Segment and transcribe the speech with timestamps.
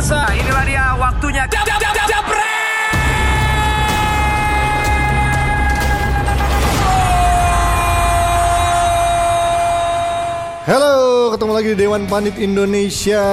[0.00, 1.44] pemirsa, inilah dia waktunya.
[1.44, 2.24] Jab, jab, jab, jab,
[10.64, 10.94] Halo,
[11.34, 13.24] ketemu lagi di Dewan Panit Indonesia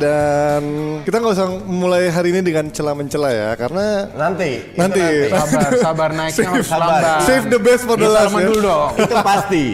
[0.00, 0.62] dan
[1.04, 4.64] kita nggak usah mulai hari ini dengan celah mencela ya karena Nanti.
[4.64, 5.04] itu Nanti.
[5.28, 6.88] Sabar, sabar naiknya harus Sabar.
[6.88, 7.20] lambat.
[7.22, 8.46] save the best for the Kita last ya.
[8.48, 8.90] dulu dong.
[8.96, 9.64] Itu pasti.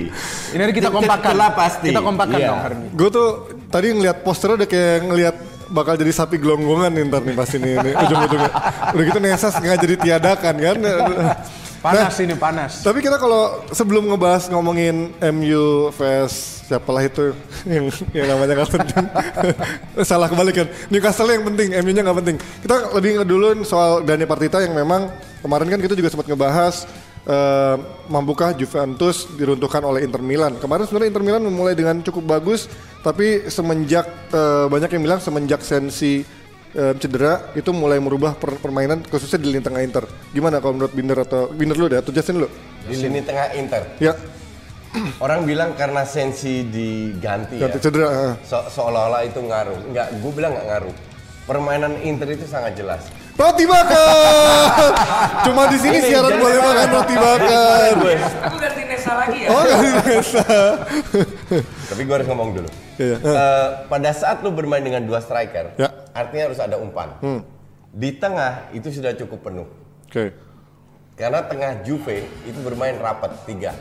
[0.51, 1.31] Ini hari kita kompakan.
[1.33, 1.89] Itulah pasti.
[1.89, 2.49] Kita kompakan Iya.
[2.51, 2.89] dong hari ini.
[2.93, 3.29] Gue tuh
[3.71, 5.37] tadi ngeliat poster udah kayak ngeliat
[5.71, 8.53] bakal jadi sapi gelonggongan nih ntar nih pasti nih, nih ujung-ujungnya.
[8.95, 10.77] Udah gitu Nesas nggak jadi tiadakan kan.
[11.87, 12.83] Panas ini panas.
[12.83, 17.31] Tapi kita kalau sebelum ngebahas ngomongin MU vs siapalah itu
[17.63, 19.07] yang yang namanya nggak penting.
[20.09, 20.69] Salah kebalik kan.
[20.91, 22.37] Newcastle yang penting, MU-nya nggak penting.
[22.67, 25.07] Kita lebih ngeduluin soal Dani Partita yang memang
[25.47, 26.91] kemarin kan kita juga sempat ngebahas
[27.27, 27.77] eh,
[28.07, 30.57] mampukah Juventus diruntuhkan oleh Inter Milan.
[30.57, 32.71] Kemarin sebenarnya Inter Milan memulai dengan cukup bagus,
[33.03, 36.23] tapi semenjak eh, banyak yang bilang semenjak Sensi
[36.73, 40.07] eh, cedera itu mulai merubah per- permainan khususnya di lini tengah Inter.
[40.31, 42.49] Gimana kalau menurut Binder atau Binder lu deh atau Justin lu?
[42.87, 43.83] Di lini tengah Inter.
[43.99, 44.15] Ya,
[45.21, 47.69] Orang bilang karena sensi diganti ya.
[47.69, 48.09] ganti cedera.
[48.09, 48.35] ah.
[48.41, 49.93] Se- seolah-olah itu ngaruh.
[49.93, 50.95] Enggak, gue bilang nggak ngaruh.
[51.45, 53.05] Permainan Inter itu sangat jelas.
[53.37, 54.93] Roti bakar.
[55.45, 56.73] Cuma di sini Ini, siaran jangan boleh salah.
[56.73, 57.93] makan roti bakar.
[58.49, 59.49] Aku ganti Nesa lagi ya.
[59.53, 60.43] Oh, nggak biasa.
[61.87, 62.69] Tapi gue harus ngomong dulu.
[62.97, 63.17] Iya.
[63.21, 65.93] Eh, pada saat lu bermain dengan dua striker, Ya.
[66.17, 67.13] artinya harus ada umpan.
[67.93, 69.69] Di tengah itu sudah cukup penuh.
[70.09, 70.33] Oke.
[71.17, 73.77] Karena tengah Juve itu bermain rapat tiga.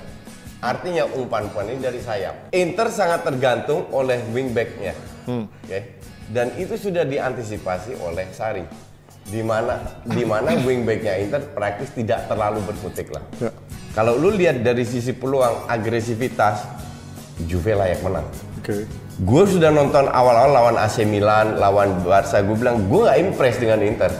[0.59, 2.51] Artinya umpan-umpan ini dari sayap.
[2.51, 4.95] Inter sangat tergantung oleh wingbacknya.
[5.27, 5.99] Oke.
[6.27, 8.63] Dan itu sudah diantisipasi oleh Sari.
[9.25, 13.25] Di mana di mana wingbacknya Inter praktis tidak terlalu berkutik lah.
[13.41, 13.49] Ya.
[13.95, 16.67] Kalau lu lihat dari sisi peluang agresivitas,
[17.47, 18.27] Juve layak menang.
[18.59, 18.87] Oke.
[19.15, 22.43] Gue sudah nonton awal-awal lawan AC Milan, lawan Barca.
[22.43, 24.11] Gue bilang gue gak impress dengan Inter.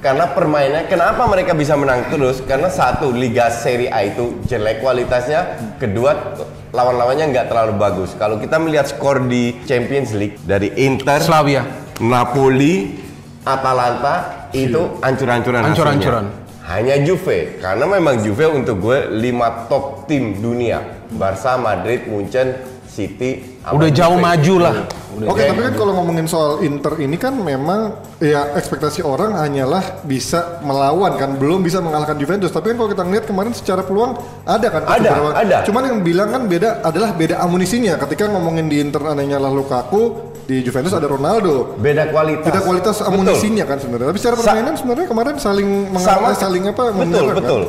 [0.00, 2.40] Karena permainannya, kenapa mereka bisa menang terus?
[2.40, 5.60] Karena satu, Liga Serie A itu jelek kualitasnya.
[5.76, 6.32] Kedua,
[6.72, 8.16] lawan-lawannya nggak terlalu bagus.
[8.16, 11.68] Kalau kita melihat skor di Champions League dari Inter, Slavia.
[12.00, 13.07] Napoli,
[13.48, 14.14] Atalanta
[14.52, 16.24] itu ancur-ancuran Ancur-ancuran.
[16.28, 16.46] hasilnya.
[16.68, 20.84] Hanya Juve, karena memang Juve untuk gue lima top tim dunia.
[21.08, 23.56] Barca, Madrid, Munchen, City.
[23.64, 24.26] Udah jauh Juve.
[24.28, 24.74] maju lah.
[25.16, 30.04] Udah Oke, tapi kan kalau ngomongin soal Inter ini kan memang ya ekspektasi orang hanyalah
[30.04, 32.52] bisa melawan kan, belum bisa mengalahkan Juventus.
[32.52, 34.82] Tapi kan kalau kita ngeliat kemarin secara peluang ada kan?
[34.84, 35.10] Ada,
[35.40, 35.56] ada.
[35.64, 37.96] Cuman yang bilang kan beda adalah beda amunisinya.
[37.96, 41.76] Ketika ngomongin di Inter anehnya lah Lukaku, di Juventus ada Ronaldo.
[41.76, 42.48] Beda kualitas.
[42.48, 43.12] Beda kualitas Betul.
[43.12, 44.08] amunisinya kan sebenarnya.
[44.08, 46.82] Tapi secara Sa- permainan sebenarnya kemarin saling mengalahkan, saling apa?
[46.96, 47.36] betul kan?
[47.36, 47.62] betul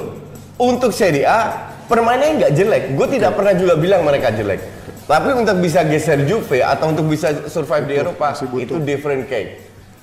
[0.59, 4.59] untuk Serie A permainannya nggak jelek gue tidak pernah juga bilang mereka jelek
[5.07, 9.57] tapi untuk bisa geser Juve atau untuk bisa survive di Eropa itu different case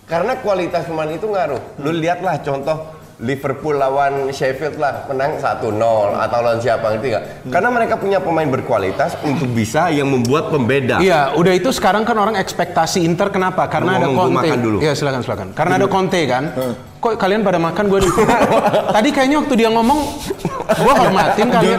[0.08, 5.72] karena kualitas pemain itu ngaruh lu lihatlah contoh Liverpool lawan Sheffield lah menang 1-0
[6.21, 7.25] atau lawan siapa ngerti nggak?
[7.49, 11.00] Karena mereka punya pemain berkualitas untuk bisa yang membuat pembeda.
[11.00, 13.65] Iya, udah itu sekarang kan orang ekspektasi Inter kenapa?
[13.72, 14.84] Karena ada ngomong, gua Conte.
[14.84, 15.49] Iya, silakan silakan.
[15.56, 16.44] Karena ada Conte kan.
[17.06, 18.11] Kok kalian pada makan gue di
[18.99, 19.99] Tadi kayaknya waktu dia ngomong
[20.67, 21.78] gue hormatin kalian.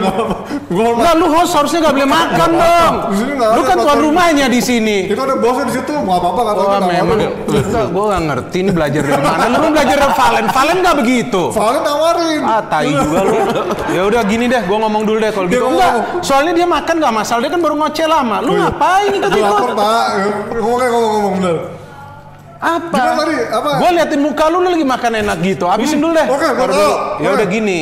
[0.72, 2.94] Enggak, lu host harusnya gak boleh makan dong.
[3.12, 5.12] Nggak Lu kan tuan rumahnya di sini.
[5.12, 8.70] Itu ada bosnya di situ, nggak apa-apa kata nggak memang kita gue gak ngerti ini
[8.72, 9.44] belajar dari mana.
[9.52, 10.44] Lu belajar dari Valen.
[10.48, 11.42] Valen gak begitu.
[11.52, 12.40] Soalnya nawarin.
[12.48, 13.36] Ah, tai juga lu.
[13.92, 15.60] Ya udah gini deh, gue ngomong dulu deh kalau gitu.
[15.60, 15.76] ngomong.
[15.76, 15.92] Enggak,
[16.24, 17.40] soalnya dia makan gak masalah.
[17.44, 18.36] Dia kan baru ngoceh lama.
[18.40, 19.62] Lu ngapain ikut ikut?
[19.76, 20.06] pak,
[20.56, 21.77] ngomongnya ngomong-ngomong bener.
[22.58, 22.90] Apa?
[22.90, 23.34] Gimana tadi?
[23.38, 23.68] Apa?
[23.78, 25.64] Gue liatin muka lu, lu lagi makan enak gitu.
[25.70, 26.26] Habisin dulu deh.
[26.26, 26.82] Oke, gua Baru tahu.
[26.82, 26.94] dulu.
[27.22, 27.80] Ya udah gini.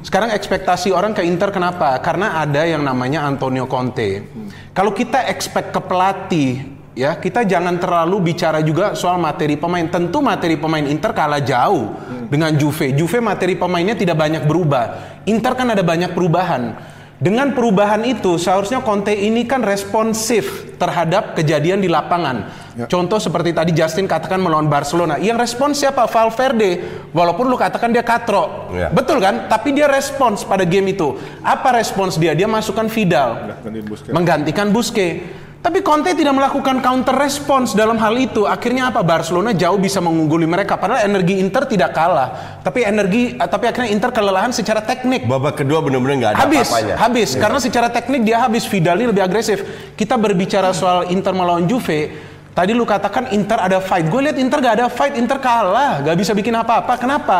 [0.00, 1.92] Sekarang ekspektasi orang ke Inter kenapa?
[2.00, 4.24] Karena ada yang namanya Antonio Conte.
[4.72, 6.50] Kalau kita expect ke pelatih,
[6.96, 9.84] ya kita jangan terlalu bicara juga soal materi pemain.
[9.84, 11.92] Tentu materi pemain Inter kalah jauh
[12.32, 12.96] dengan Juve.
[12.96, 15.20] Juve materi pemainnya tidak banyak berubah.
[15.28, 16.93] Inter kan ada banyak perubahan.
[17.14, 22.66] Dengan perubahan itu seharusnya Conte ini kan responsif terhadap kejadian di lapangan.
[22.90, 25.14] Contoh seperti tadi Justin katakan melawan Barcelona.
[25.22, 26.10] Yang respons siapa?
[26.10, 26.82] Valverde.
[27.14, 28.66] Walaupun lu katakan dia katro.
[28.74, 28.90] Iya.
[28.90, 29.46] Betul kan?
[29.46, 31.14] Tapi dia respons pada game itu.
[31.46, 32.34] Apa respons dia?
[32.34, 33.62] Dia masukkan Vidal.
[34.10, 35.43] Menggantikan Busquets.
[35.64, 38.44] Tapi Conte tidak melakukan counter response dalam hal itu.
[38.44, 39.00] Akhirnya apa?
[39.00, 40.76] Barcelona jauh bisa mengungguli mereka.
[40.76, 42.60] Padahal energi Inter tidak kalah.
[42.60, 46.68] Tapi energi, eh, tapi akhirnya Inter kelelahan secara teknik Babak kedua benar-benar nggak ada habis,
[46.68, 46.94] apa-apanya.
[47.00, 47.28] habis.
[47.32, 48.68] Karena secara teknik dia habis.
[48.68, 49.64] Vidal ini lebih agresif.
[49.96, 52.33] Kita berbicara soal Inter melawan Juve.
[52.54, 54.06] Tadi lu katakan Inter ada fight.
[54.06, 55.18] Gue lihat Inter gak ada fight.
[55.18, 56.06] Inter kalah.
[56.06, 56.94] Gak bisa bikin apa-apa.
[56.94, 57.38] Kenapa?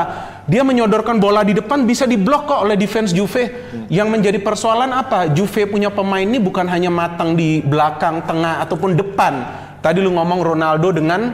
[0.51, 3.71] Dia menyodorkan bola di depan bisa diblok kok oleh defense Juve.
[3.87, 5.31] Yang menjadi persoalan apa?
[5.31, 9.33] Juve punya pemain ini bukan hanya matang di belakang, tengah ataupun depan.
[9.79, 11.31] Tadi lu ngomong Ronaldo dengan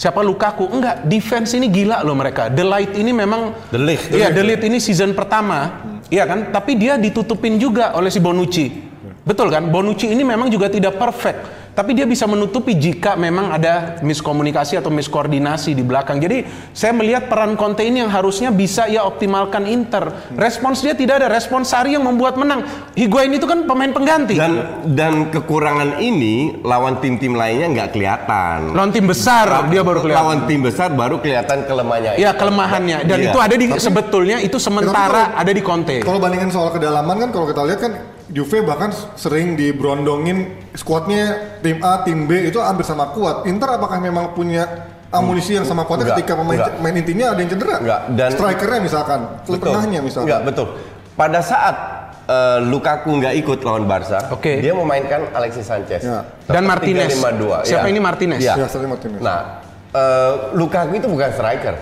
[0.00, 0.64] Siapa Lukaku?
[0.64, 2.48] Enggak, defense ini gila loh mereka.
[2.48, 4.08] The Light ini memang The Ligt.
[4.08, 5.84] Iya, The Ligt ini season pertama.
[6.08, 6.48] Iya kan?
[6.48, 8.90] Tapi dia ditutupin juga oleh si Bonucci.
[9.28, 9.68] Betul kan?
[9.68, 11.59] Bonucci ini memang juga tidak perfect.
[11.70, 16.18] Tapi dia bisa menutupi jika memang ada miskomunikasi atau miskoordinasi di belakang.
[16.18, 16.44] Jadi
[16.74, 20.10] saya melihat peran Conte ini yang harusnya bisa ia optimalkan Inter.
[20.34, 22.66] Respons dia tidak ada, respons Sari yang membuat menang.
[22.98, 24.34] Higuain itu kan pemain pengganti.
[24.34, 28.74] Dan dan kekurangan ini lawan tim-tim lainnya nggak kelihatan.
[28.74, 30.24] Lawan tim besar dia baru kelihatan.
[30.26, 32.18] Lawan tim besar baru kelihatan kelemahannya.
[32.18, 33.30] Ya kelemahannya dan Iya.
[33.30, 36.02] itu ada di sebetulnya itu sementara ada di Conte.
[36.02, 37.92] Kalau bandingin soal kedalaman kan kalau kita lihat kan
[38.30, 43.42] Juve bahkan sering diberondongin skuadnya tim A, tim B itu hampir sama kuat.
[43.44, 44.66] Inter apakah memang punya
[45.10, 46.74] amunisi yang sama kuatnya Enggak, ketika pemain enggak.
[46.78, 47.76] main intinya ada yang cedera?
[47.82, 50.26] Enggak, dan- strikernya misalkan, tengahnya misalkan.
[50.30, 50.66] Enggak, betul.
[51.18, 51.76] Pada saat
[52.30, 54.62] eh, Lukaku nggak ikut lawan Barca, Oke.
[54.62, 56.06] dia memainkan Alexis Sanchez.
[56.06, 56.22] Ya.
[56.46, 57.10] Dan Martinez.
[57.18, 57.90] 352, Siapa ya.
[57.90, 58.38] ini Martinez?
[58.38, 58.54] Iya.
[58.54, 59.18] Ya, Sergio Martinez.
[59.18, 59.58] Nah,
[59.90, 61.74] eh, Lukaku itu bukan striker.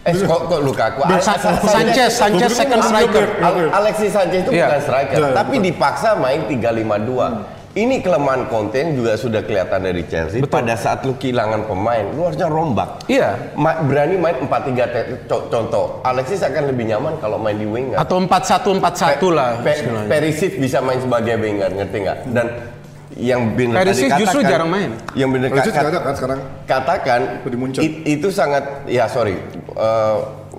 [0.00, 1.04] Eh, kok, kok Lukaku?
[1.04, 3.36] Al- Sa- Sa- Sanchez, Sanchez second striker.
[3.38, 4.66] Al- Alexis Sanchez itu Iya.
[4.66, 7.28] bukan striker, iya, tapi dipaksa main 352.
[7.70, 10.42] Ini kelemahan Conte yang juga sudah kelihatan dari Chelsea.
[10.42, 13.06] Pada saat lu kehilangan pemain, lu harusnya rombak.
[13.06, 13.54] Iya.
[13.54, 16.02] Ma- berani main 4-3 te- co- contoh.
[16.02, 17.94] Alexis akan lebih nyaman kalau main di winger.
[17.94, 19.62] Atau 4-1 4-1 lah.
[19.62, 19.86] Pe-.
[20.08, 22.18] Perisic bisa main sebagai winger, ngerti nggak?
[22.26, 22.46] Dan
[23.20, 24.90] yang Perisic tadi justru katakan- jarang main.
[25.12, 26.38] Yang benar Perisic kat- ada kan sekarang.
[26.64, 27.20] katakan
[27.78, 29.36] it- itu sangat ya sorry.
[29.70, 30.16] eh,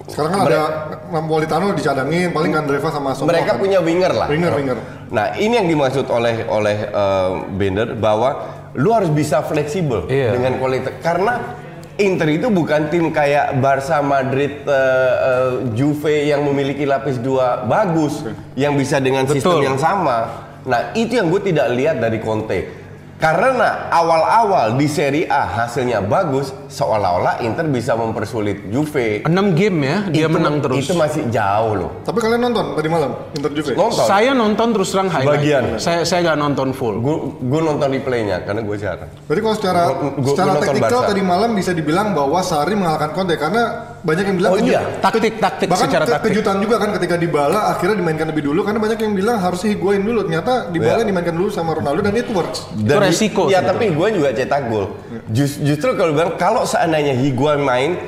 [0.08, 0.62] Sekarang kan ada
[1.10, 3.60] Napolitano dicadangin, paling kan Dreva sama Somo mereka kan.
[3.60, 4.28] punya winger lah.
[4.28, 4.78] Winger, winger.
[5.08, 8.30] Nah, ini yang dimaksud oleh oleh eh, Bender bahwa
[8.74, 10.32] lu harus bisa fleksibel Iya.
[10.32, 11.60] dengan kualitas karena
[11.94, 14.74] Inter itu bukan tim kayak Barca, Madrid, eh,
[15.22, 18.26] eh, Juve yang memiliki lapis dua bagus
[18.56, 19.64] yang bisa dengan sistem Betul.
[19.64, 20.50] yang sama.
[20.64, 22.82] Nah, itu yang gue tidak lihat dari Conte.
[23.22, 29.22] Karena awal-awal di Serie A hasilnya bagus, seolah-olah Inter bisa mempersulit Juve.
[29.22, 30.82] 6 game ya dia Itu- menang terus.
[30.82, 31.90] Itu masih jauh loh.
[32.02, 33.78] Tapi kalian nonton tadi malam Inter Juve?
[33.78, 34.10] Nonton.
[34.10, 35.38] Saya nonton terus terang highlight.
[35.38, 35.64] Sebagian.
[35.78, 36.98] Saya saya nggak nonton full.
[37.38, 39.10] Gue nonton replaynya karena gue jarang.
[39.30, 41.10] Berarti kalau secara Gua- gua- secara gua teknikal Barca.
[41.14, 43.64] tadi malam bisa dibilang bahwa Sari mengalahkan Conte karena
[44.02, 44.82] banyak yang bilang Oh iya.
[44.98, 46.30] Taktik taktik bahkan secara ke- taktik.
[46.34, 50.02] kejutan juga kan ketika Dybala akhirnya dimainkan lebih dulu karena banyak yang bilang harusnya Higuain
[50.02, 51.08] dulu ternyata Dybala Iya.
[51.08, 52.66] dimainkan dulu sama Ronaldo dan it works.
[52.72, 53.70] Itu resiko Ya sebetulnya.
[53.70, 54.86] tapi gue juga cetak gol.
[55.28, 58.02] Jus- justru kalau bilang kalau seandainya Higuain main,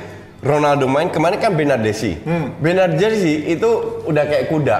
[0.44, 2.20] Ronaldo main kemarin kan Bernardeschi.
[2.20, 2.52] Hmm.
[2.60, 3.70] Bernardeschi itu
[4.04, 4.76] udah kayak kuda.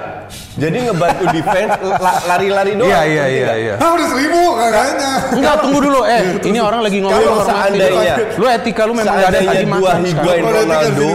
[0.55, 2.85] Jadi ngebantu defense la- lari-lari doang.
[2.87, 3.73] Iya iya iya iya.
[3.81, 5.11] Ah udah seribu kayaknya.
[5.33, 9.27] Enggak tunggu dulu eh ini orang lagi ngomong Kalau seandainya lu etika lu memang nggak
[9.27, 11.09] ada tadi dua Higuain Ronaldo.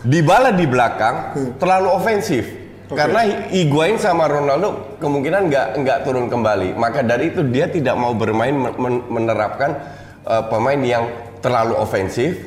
[0.00, 1.14] Dybala di belakang
[1.58, 2.44] terlalu ofensif.
[2.90, 3.20] Karena
[3.50, 6.74] Higuain sama Ronaldo kemungkinan nggak nggak turun kembali.
[6.74, 9.82] Maka dari itu dia tidak mau bermain men- men- menerapkan
[10.22, 11.04] uh, pemain yang
[11.38, 12.38] terlalu ofensif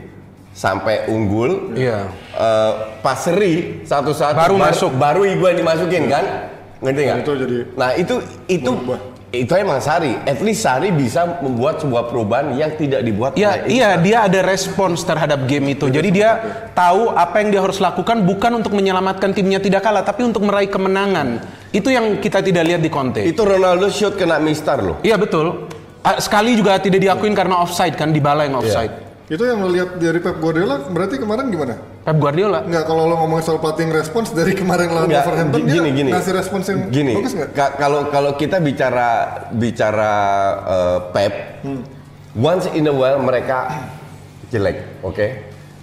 [0.53, 1.73] sampai unggul.
[1.73, 2.07] Iya.
[2.33, 2.71] Uh,
[3.01, 4.91] paseri satu-satu Baru masuk.
[4.95, 6.25] baru Higuain dimasukin kan?
[6.79, 7.17] Ngerti nggak?
[7.25, 8.15] Itu jadi Nah itu
[8.45, 8.99] itu berubah.
[9.33, 10.13] itu emang Sari.
[10.29, 14.45] At least Sari bisa membuat sebuah perubahan yang tidak dibuat Ya, oleh iya dia ada
[14.45, 15.89] respons terhadap game itu.
[15.89, 16.37] Jadi dia
[16.77, 20.69] tahu apa yang dia harus lakukan bukan untuk menyelamatkan timnya tidak kalah, tapi untuk meraih
[20.69, 21.41] kemenangan.
[21.73, 23.25] Itu yang kita tidak lihat di Conte.
[23.25, 25.01] Itu Ronaldo shoot kena mistar loh.
[25.01, 25.65] Iya betul.
[26.21, 29.02] Sekali juga tidak diakuin karena offside kan di bala yang offside.
[29.25, 31.79] Itu yang lo lihat dari Pep Guardiola berarti kemarin gimana?
[32.03, 32.59] Pep Guardiola.
[32.61, 35.95] Enggak kalau lo ngomongin soal pelatih respons dari kemarin lawan Enggak, Wolverhampton gi- gini dia
[35.95, 36.09] gini.
[36.11, 37.13] ngasih respons yang gini.
[37.13, 37.49] bagus nggak?
[37.73, 39.07] Kalau kalau kita bicara
[39.49, 40.11] bicara
[40.61, 41.33] eh, Pep,
[42.33, 43.87] once in a while mereka
[44.47, 45.27] jelek, oke?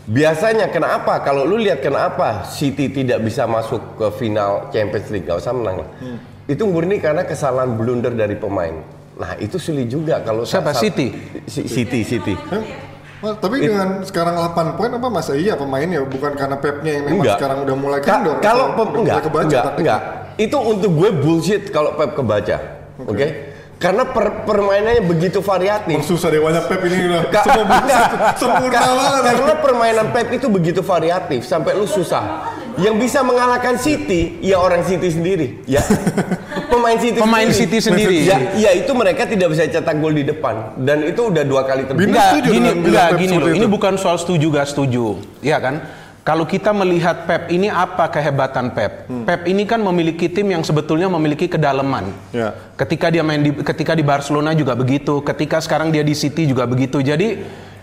[0.05, 1.21] Biasanya kenapa?
[1.21, 5.81] Kalau lu lihat kenapa City tidak bisa masuk ke final Champions League, gak usah menang
[5.81, 5.89] lah.
[6.45, 8.75] Itu murni karena kesalahan blunder dari pemain.
[9.15, 10.75] Nah itu sulit juga kalau Siapa?
[10.75, 11.15] City?
[11.47, 12.35] Si- City, City.
[12.35, 12.90] Hah?
[13.21, 17.37] Tapi dengan sekarang 8 poin apa masa iya pemainnya bukan karena Pepnya yang memang Enggak.
[17.37, 19.97] sekarang udah mulai Ka- kendor kalau atau pem, enggak, kebaca enggak, taktiknya?
[19.97, 20.01] enggak.
[20.41, 22.57] Itu untuk gue bullshit kalau Pep kebaca.
[23.03, 23.27] Oke?
[23.77, 25.97] Karena per- permainannya begitu variatif.
[25.97, 27.65] Oh, susah deh banyak Pep ini udah Ka- semua
[28.41, 29.23] sempurna Ka- banget.
[29.27, 32.25] Karena permainan Pep itu begitu variatif sampai lu susah.
[32.81, 35.85] Yang bisa mengalahkan City ya orang City sendiri, ya.
[36.73, 37.61] Pemain City Pemain sendiri.
[37.61, 38.19] City sendiri.
[38.25, 41.85] Ya, ya itu mereka tidak bisa cetak gol di depan dan itu udah dua kali
[41.85, 42.09] terbit.
[42.09, 43.53] Enggak, gini, enggak, gini loh.
[43.53, 46.01] Ini bukan soal setuju gak setuju, ya kan?
[46.21, 49.09] Kalau kita melihat Pep ini apa kehebatan Pep?
[49.25, 52.13] Pep ini kan memiliki tim yang sebetulnya memiliki kedalaman.
[52.31, 52.53] Ya.
[52.77, 56.69] Ketika dia main di ketika di Barcelona juga begitu, ketika sekarang dia di City juga
[56.69, 57.01] begitu.
[57.01, 57.41] Jadi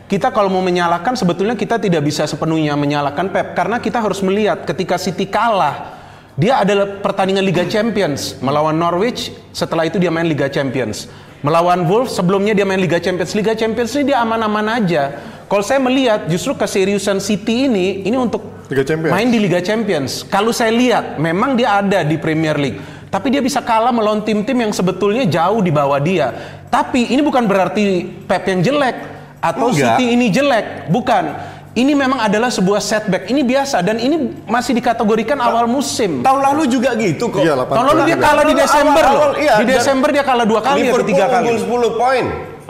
[0.07, 4.63] kita kalau mau menyalahkan sebetulnya kita tidak bisa sepenuhnya menyalahkan Pep karena kita harus melihat
[4.63, 5.99] ketika City kalah
[6.37, 11.09] dia adalah pertandingan Liga Champions melawan Norwich, setelah itu dia main Liga Champions.
[11.41, 13.33] Melawan Wolves sebelumnya dia main Liga Champions.
[13.33, 15.17] Liga Champions ini dia aman-aman aja.
[15.49, 19.13] Kalau saya melihat justru keseriusan City ini ini untuk Liga Champions.
[19.17, 20.21] main di Liga Champions.
[20.29, 22.77] Kalau saya lihat memang dia ada di Premier League,
[23.09, 26.29] tapi dia bisa kalah melawan tim-tim yang sebetulnya jauh di bawah dia.
[26.69, 29.16] Tapi ini bukan berarti Pep yang jelek
[29.47, 29.95] atau Enggak.
[29.95, 31.55] City ini jelek, bukan.
[31.71, 33.29] Ini memang adalah sebuah setback.
[33.29, 36.25] Ini biasa dan ini masih dikategorikan awal musim.
[36.25, 37.37] Tahun lalu juga gitu kok.
[37.37, 38.25] Iya, 8 Tahun lalu dia juga.
[38.25, 39.13] kalah di Awal- Desember loh.
[39.13, 41.43] awal, iya, di Desember dia kalah dua kali atau tiga kali.
[41.45, 42.25] unggul 10 poin.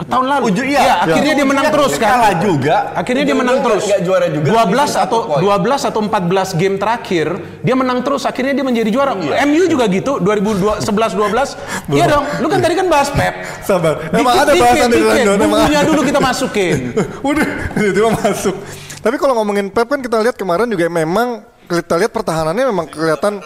[0.05, 0.43] Tahun lalu.
[0.53, 0.81] Ujung iya.
[0.85, 2.09] Iya, akhirnya dia menang Ujungnya terus kan.
[2.13, 2.75] Kalah juga.
[2.93, 3.83] Akhirnya dia menang terus.
[3.89, 4.47] Nggak juara juga.
[4.53, 5.41] 12 satu atau poin.
[5.65, 7.27] 12 atau 14 game terakhir
[7.65, 8.21] dia menang terus.
[8.29, 9.11] Akhirnya dia menjadi juara.
[9.17, 11.97] MU juga gitu 2011 12.
[11.97, 12.23] Iya dong.
[12.45, 13.33] Lu kan tadi kan bahas Pep.
[13.65, 13.93] Sabar.
[14.13, 15.25] Emang ada dikit, bahasan di dikit.
[15.25, 15.37] London.
[15.49, 16.77] Bumbunya dulu kita masukin.
[17.33, 18.55] Udah, tiba-tiba masuk.
[19.01, 23.41] Tapi kalau ngomongin Pep kan kita lihat kemarin juga memang kita lihat pertahanannya memang kelihatan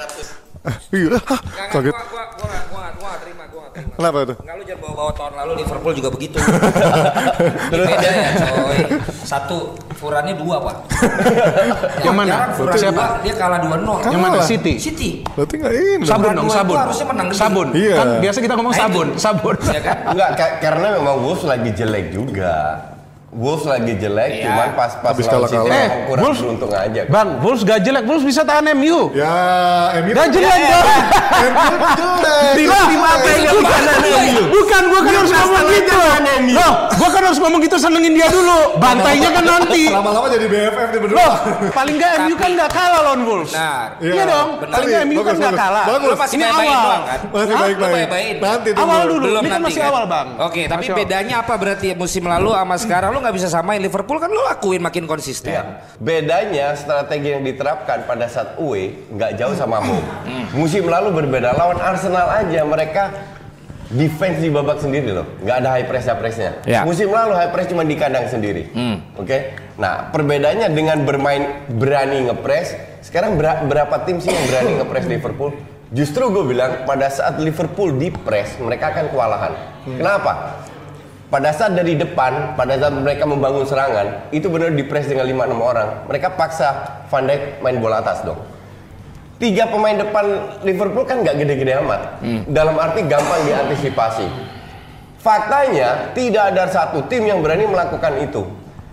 [0.62, 1.18] Eh, iya,
[1.74, 1.90] kaget.
[1.90, 2.24] Gua
[2.70, 3.11] gua gua
[3.92, 4.34] Kenapa itu?
[4.38, 6.38] Enggak lu jangan bawa-bawa tahun lalu Liverpool juga begitu.
[7.72, 8.80] Beda ya coy.
[9.22, 9.58] Satu,
[9.94, 10.76] Furannya dua pak.
[12.06, 12.32] Yang mana?
[12.32, 12.98] Jarang Furan Siapa?
[12.98, 14.10] dua, dia kalah 2-0.
[14.10, 14.36] Yang mana.
[14.42, 14.74] City?
[14.76, 15.10] City.
[15.32, 16.06] Berarti nggak ini.
[16.06, 16.76] Sabun dong, dua sabun.
[16.76, 17.28] harusnya menang.
[17.32, 17.68] Sabun.
[17.72, 17.96] Iya.
[17.96, 19.56] Kan biasa kita ngomong Nah, sabun, sabun.
[19.70, 19.98] Ya kan?
[20.10, 22.54] Enggak, ka- karena memang Wolves lagi jelek juga.
[23.32, 24.44] Wolves lagi jelek, Iya.
[24.44, 25.72] cuman pas pas Habis lawan City.
[25.72, 27.02] Eh, kurang Wolves- beruntung aja.
[27.08, 29.08] Bang, Wolves gak jelek, Wolves bisa tahan MU.
[29.16, 29.32] Ya,
[30.04, 30.84] MU Gak jelek ya, dong.
[31.48, 32.52] MU jelek.
[32.52, 33.82] Tim, tim apa yang gak Bukan.
[33.88, 35.96] Bukan, bukan, gua kan harus ngomong gitu.
[36.52, 38.76] Loh, gua kan harus ngomong gitu senengin dia dulu.
[38.76, 39.88] Bantainya kan nanti.
[39.88, 41.18] Lama-lama jadi BFF nih berdua.
[41.18, 41.34] Loh,
[41.72, 43.52] paling nggak MU kan nggak kalah lawan Wolves.
[43.52, 43.88] Benar.
[43.98, 44.74] Iya, Iya dong, benar.
[44.74, 45.64] paling nggak MU kan Bagus, nggak bagus.
[45.64, 45.86] kalah.
[45.86, 46.02] Bagus.
[46.04, 46.82] Lu masih Ini baik-baik awal.
[46.82, 47.20] doang kan?
[47.22, 47.92] Masih baik-baik.
[47.92, 48.36] baik-baik.
[48.38, 48.84] Nanti tunggu.
[48.84, 50.28] Awal dulu, Belum ini kan nanti masih awal bang.
[50.42, 54.30] Oke, tapi bedanya apa berarti musim lalu sama sekarang lu nggak bisa samain Liverpool kan
[54.30, 55.52] lu lakuin makin konsisten.
[55.52, 55.64] Ya.
[55.98, 60.04] Bedanya strategi yang diterapkan pada saat away nggak jauh sama home.
[60.24, 60.46] Hmm.
[60.54, 63.04] Musim lalu berbeda lawan Arsenal aja mereka
[63.92, 66.52] defense di babak sendiri loh, nggak ada high press pressnya.
[66.64, 66.88] Ya.
[66.88, 68.72] Musim lalu high press cuma di kandang sendiri.
[69.20, 69.52] Oke.
[69.76, 75.52] Nah perbedaannya dengan bermain berani ngepres, sekarang ber- berapa tim sih yang berani ngepres Liverpool?
[75.92, 79.54] Justru gue bilang pada saat Liverpool di press mereka akan kewalahan.
[79.84, 80.64] Kenapa?
[81.28, 85.64] Pada saat dari depan, pada saat mereka membangun serangan, itu benar di press dengan 5-6
[85.64, 85.90] orang.
[86.12, 86.70] Mereka paksa
[87.08, 88.40] Van Dijk main bola atas dong.
[89.42, 90.26] Tiga pemain depan
[90.62, 92.22] Liverpool kan nggak gede-gede amat.
[92.46, 94.30] Dalam arti gampang diantisipasi.
[95.18, 98.46] Faktanya tidak ada satu tim yang berani melakukan itu.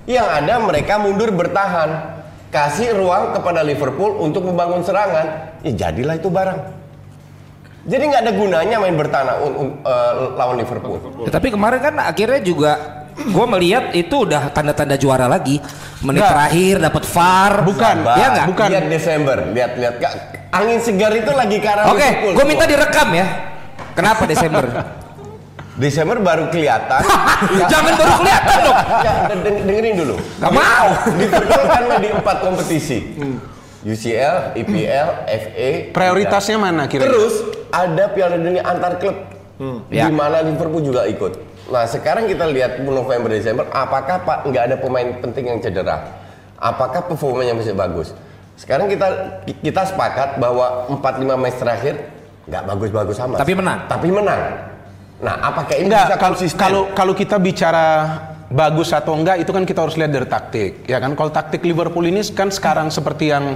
[0.09, 2.17] Yang ada mereka mundur bertahan.
[2.49, 5.53] Kasih ruang kepada Liverpool untuk membangun serangan.
[5.61, 6.81] Ya jadilah itu barang.
[7.85, 10.97] Jadi nggak ada gunanya main bertahan un- un- eh, lawan Liverpool.
[11.25, 12.73] Ya, tapi kemarin kan akhirnya juga
[13.21, 15.61] gue melihat itu udah tanda-tanda juara lagi.
[16.01, 16.33] Menit Nggak.
[16.33, 17.53] terakhir dapat VAR.
[17.69, 17.97] Bukan.
[18.17, 18.47] Ya nggak?
[18.49, 18.69] Bukan.
[18.73, 19.95] Lihat Desember, lihat-lihat.
[20.01, 20.13] Nggak,
[20.49, 23.27] Angin segar itu lagi ke arah Oke, Liverpool gue minta direkam ya.
[23.93, 24.65] Kenapa Desember?
[25.77, 27.03] Desember baru kelihatan.
[27.73, 28.79] Jangan baru kelihatan dong.
[28.99, 30.17] Ya, de- de- dengerin dulu.
[30.41, 30.89] Gak mau.
[31.21, 32.99] Liverpool kan di empat kompetisi.
[33.79, 35.71] UCL, EPL, FA.
[35.95, 37.07] Prioritasnya mana kira-kira?
[37.09, 37.35] Terus
[37.71, 39.15] ada Piala Dunia antar klub.
[39.87, 40.07] Ya.
[40.07, 41.47] Di mana Liverpool juga ikut.
[41.69, 46.11] Nah, sekarang kita lihat November Desember apakah Pak nggak ada pemain penting yang cedera?
[46.57, 48.11] Apakah performanya masih bagus?
[48.59, 51.95] Sekarang kita kita sepakat bahwa 4-5 match terakhir
[52.51, 53.39] nggak bagus-bagus amat.
[53.47, 53.79] Tapi menang.
[53.87, 54.41] Tapi menang.
[55.19, 56.59] Nah, apakah ini Enggak, bisa kalau konsisten?
[56.59, 57.87] kalau kalau kita bicara
[58.51, 61.15] bagus atau enggak itu kan kita harus lihat dari taktik, ya kan?
[61.15, 63.55] Kalau taktik Liverpool ini kan sekarang seperti yang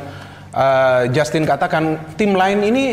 [0.55, 2.85] uh, Justin katakan, tim lain ini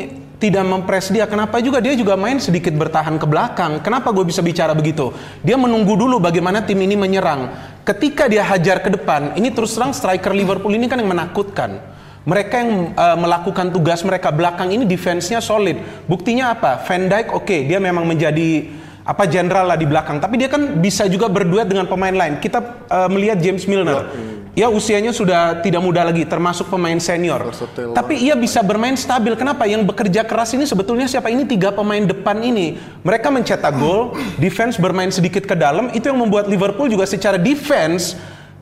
[0.42, 1.30] tidak mempres dia.
[1.30, 3.84] Kenapa juga dia juga main sedikit bertahan ke belakang?
[3.86, 5.14] Kenapa gue bisa bicara begitu?
[5.46, 7.54] Dia menunggu dulu bagaimana tim ini menyerang.
[7.86, 11.99] Ketika dia hajar ke depan, ini terus terang striker Liverpool ini kan yang menakutkan.
[12.28, 15.80] Mereka yang uh, melakukan tugas mereka belakang ini defense-nya solid.
[16.06, 16.84] Buktinya apa?
[16.84, 18.76] Van Dijk oke, dia memang menjadi
[19.10, 22.38] apa jenderal lah di belakang, tapi dia kan bisa juga berduet dengan pemain lain.
[22.38, 24.06] Kita uh, melihat James Milner.
[24.54, 27.40] Ya usianya sudah tidak muda lagi, termasuk pemain senior.
[27.48, 29.32] Versatile Tapi ia bisa bermain stabil.
[29.40, 29.64] Kenapa?
[29.64, 31.32] Yang bekerja keras ini sebetulnya siapa?
[31.32, 32.76] Ini tiga pemain depan ini.
[33.02, 35.94] Mereka mencetak gol, defense bermain sedikit ke dalam.
[35.96, 38.20] Itu yang membuat Liverpool juga secara defense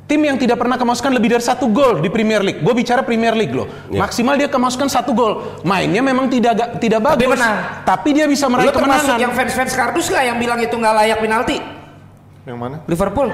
[0.07, 2.63] tim yang tidak pernah kemasukan lebih dari satu gol di Premier League.
[2.63, 3.67] Gue bicara Premier League loh.
[3.91, 5.61] Maksimal dia kemasukan satu gol.
[5.67, 7.19] Mainnya memang tidak tidak bagus.
[7.19, 7.55] Tapi menang.
[7.83, 9.19] Tapi dia bisa meraih termasuk kemenangan.
[9.19, 11.57] yang fans-fans kardus nggak yang bilang itu nggak layak penalti?
[12.47, 12.75] Yang mana?
[12.87, 13.27] Liverpool.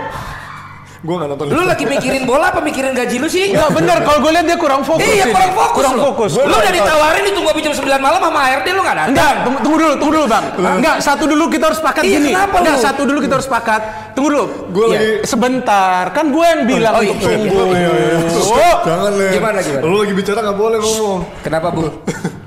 [1.03, 1.51] Gue gak nonton.
[1.51, 3.51] Lu lagi mikirin bola apa mikirin gaji lu sih?
[3.51, 5.03] Enggak bener, kalau gue lihat dia kurang fokus.
[5.03, 6.01] Iya kurang fokus Kurang lu.
[6.01, 6.31] fokus.
[6.33, 9.12] Lu udah ditawarin ditunggu sampai jam 9 malam sama ARD lu nggak datang.
[9.12, 10.45] Enggak, tunggu, tunggu dulu, tunggu dulu bang.
[10.55, 12.31] Enggak, satu dulu kita harus sepakat Iya, gini.
[12.31, 12.86] kenapa Enggak, lu?
[12.88, 13.81] satu dulu kita harus sepakat.
[14.15, 14.45] Tunggu dulu.
[14.72, 16.03] Gua Iya, lagi- sebentar.
[16.10, 17.12] Kan gue yang bilang Oh, iya.
[17.12, 17.51] untuk tunggu.
[17.53, 18.15] Oh, iya, iya.
[18.39, 18.75] Oh.
[18.81, 19.27] Jangan le.
[19.29, 19.83] Gimana, gimana?
[19.83, 21.19] Lu lagi bicara gak boleh ngomong.
[21.43, 21.83] Kenapa bu?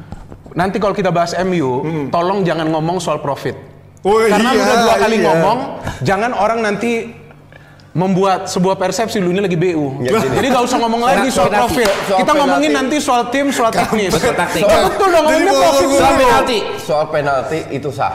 [0.61, 3.53] Nanti kalau kita bahas MU, tolong jangan ngomong soal profit.
[4.01, 5.27] Oh Karena iya, udah dua kali iya.
[5.29, 5.59] ngomong,
[6.01, 7.13] jangan orang nanti
[7.97, 10.05] membuat sebuah persepsi lu ini lagi BU.
[10.05, 10.21] Ya.
[10.21, 11.89] Jadi gak usah ngomong lagi soal profil.
[12.05, 12.93] Soal Kita ngomongin penalti.
[12.93, 14.13] nanti soal tim, soal teknis.
[14.13, 14.63] Betul, taktik.
[14.63, 16.59] Ya, betul dong mau profil ngomong Soal penalti.
[16.77, 18.15] Soal penalti itu sah.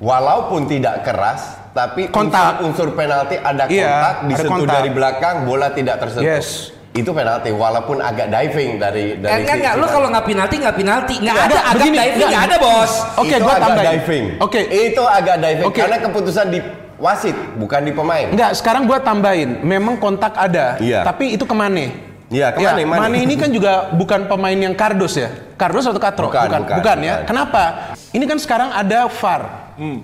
[0.00, 2.64] Walaupun tidak keras, tapi Kontak.
[2.64, 4.74] unsur, unsur penalti ada Iya, kontak, ada disentuh kontak.
[4.74, 6.24] dari belakang, bola tidak tersentuh.
[6.26, 6.48] Yes.
[6.90, 9.42] Itu penalti, walaupun agak diving dari dari.
[9.42, 12.30] Enggak enggak, si- lu kalau nggak penalti nggak penalti, nggak ada agak begini, diving enggak.
[12.30, 12.92] nggak ada bos.
[13.18, 13.90] Oke, Itu gua agak tambahin.
[13.92, 14.24] diving.
[14.38, 14.60] Oke.
[14.64, 15.80] Itu agak diving Oke.
[15.80, 16.58] karena keputusan di
[16.98, 18.30] wasit, bukan di pemain.
[18.30, 19.62] Enggak, sekarang gua tambahin.
[19.62, 21.02] Memang kontak ada, Iya.
[21.02, 22.14] tapi itu ke Mane.
[22.32, 23.00] Iya, ke Mane, Mane.
[23.06, 25.30] Mane ini kan juga bukan pemain yang kardos ya.
[25.54, 26.26] Kardos atau katro?
[26.32, 27.14] Bukan, bukan, bukan, ya.
[27.22, 27.26] bukan.
[27.30, 27.62] Kenapa?
[28.10, 29.42] Ini kan sekarang ada VAR.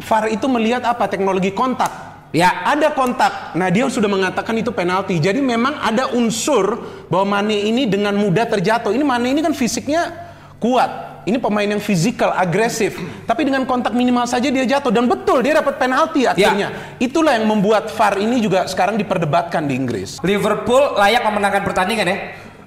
[0.02, 1.10] VAR itu melihat apa?
[1.10, 1.90] Teknologi kontak.
[2.30, 2.62] Ya.
[2.62, 3.58] Ada kontak.
[3.58, 5.18] Nah, dia sudah mengatakan itu penalti.
[5.18, 8.94] Jadi memang ada unsur bahwa Mane ini dengan mudah terjatuh.
[8.94, 10.14] Ini Mane ini kan fisiknya
[10.62, 11.09] kuat.
[11.24, 12.96] Ini pemain yang fisikal, agresif.
[13.24, 16.96] Tapi dengan kontak minimal saja dia jatuh dan betul dia dapat penalti akhirnya.
[16.96, 20.16] Itulah yang membuat VAR ini juga sekarang diperdebatkan di Inggris.
[20.20, 22.18] Liverpool layak memenangkan pertandingan ya.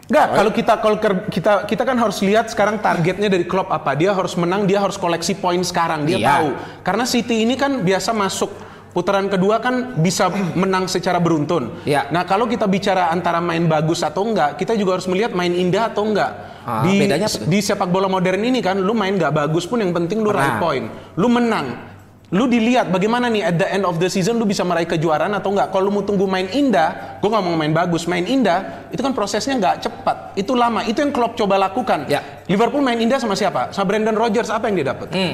[0.03, 3.95] Enggak, kalau kita kalau ker- kita kita kan harus lihat sekarang targetnya dari klub apa.
[3.95, 6.03] Dia harus menang, dia harus koleksi poin sekarang.
[6.03, 6.27] Dia Iya.
[6.27, 6.48] tahu.
[6.83, 8.51] Karena City ini kan biasa masuk
[8.93, 11.81] putaran kedua kan bisa menang secara beruntun.
[11.83, 12.13] Iya.
[12.13, 15.89] Nah, kalau kita bicara antara main bagus atau enggak, kita juga harus melihat main indah
[15.89, 16.31] atau enggak.
[16.63, 19.83] Ah, di bedanya apa di sepak bola modern ini kan lu main nggak bagus pun
[19.83, 20.88] yang penting lu raih poin.
[21.19, 21.91] Lu menang.
[22.33, 25.53] Lu dilihat bagaimana nih at the end of the season lu bisa meraih kejuaraan atau
[25.53, 25.69] enggak.
[25.73, 29.13] Kalau lu mau tunggu main indah, gua nggak mau main bagus, main indah, itu kan
[29.13, 30.17] prosesnya nggak cepat.
[30.38, 30.81] Itu lama.
[30.85, 32.09] Itu yang Klopp coba lakukan.
[32.09, 32.45] Ya.
[32.50, 33.69] Liverpool main indah sama siapa?
[33.69, 35.13] Sama Brandon Rodgers apa yang dia dapat?
[35.13, 35.33] Hmm.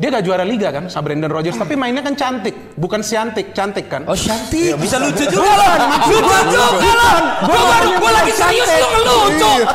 [0.00, 3.84] Dia gak juara liga kan sama Brandon Rodgers, tapi mainnya kan cantik, bukan siantik, cantik
[3.84, 4.08] kan?
[4.08, 5.76] Oh cantik, bisa lucu juga loh.
[6.08, 6.72] Lucu juga loh.
[7.44, 9.52] Gua baru gua lagi serius lu ngelucu.
[9.60, 9.66] Iya.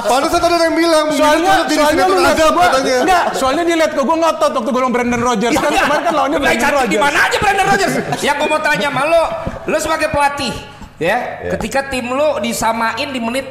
[0.00, 2.96] Pantesan tadi ada yang bilang soalnya soalnya lu lihat gua katanya.
[3.04, 6.38] enggak soalnya dia lihat ke gua ngotot waktu gua Brandon Rodgers kan kemarin kan lawannya
[6.40, 7.94] Brandon cantik Rodgers di mana aja Brandon Rodgers?
[8.24, 9.22] Yang gua mau tanya sama lo,
[9.68, 10.54] lo sebagai pelatih,
[10.96, 11.16] ya,
[11.52, 13.46] ketika tim lo disamain di menit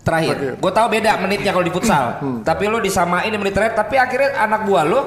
[0.00, 0.58] terakhir.
[0.58, 2.18] Gue tahu beda menitnya kalau di futsal.
[2.42, 5.02] Tapi lo disamain di menit terakhir, tapi akhirnya anak buah lo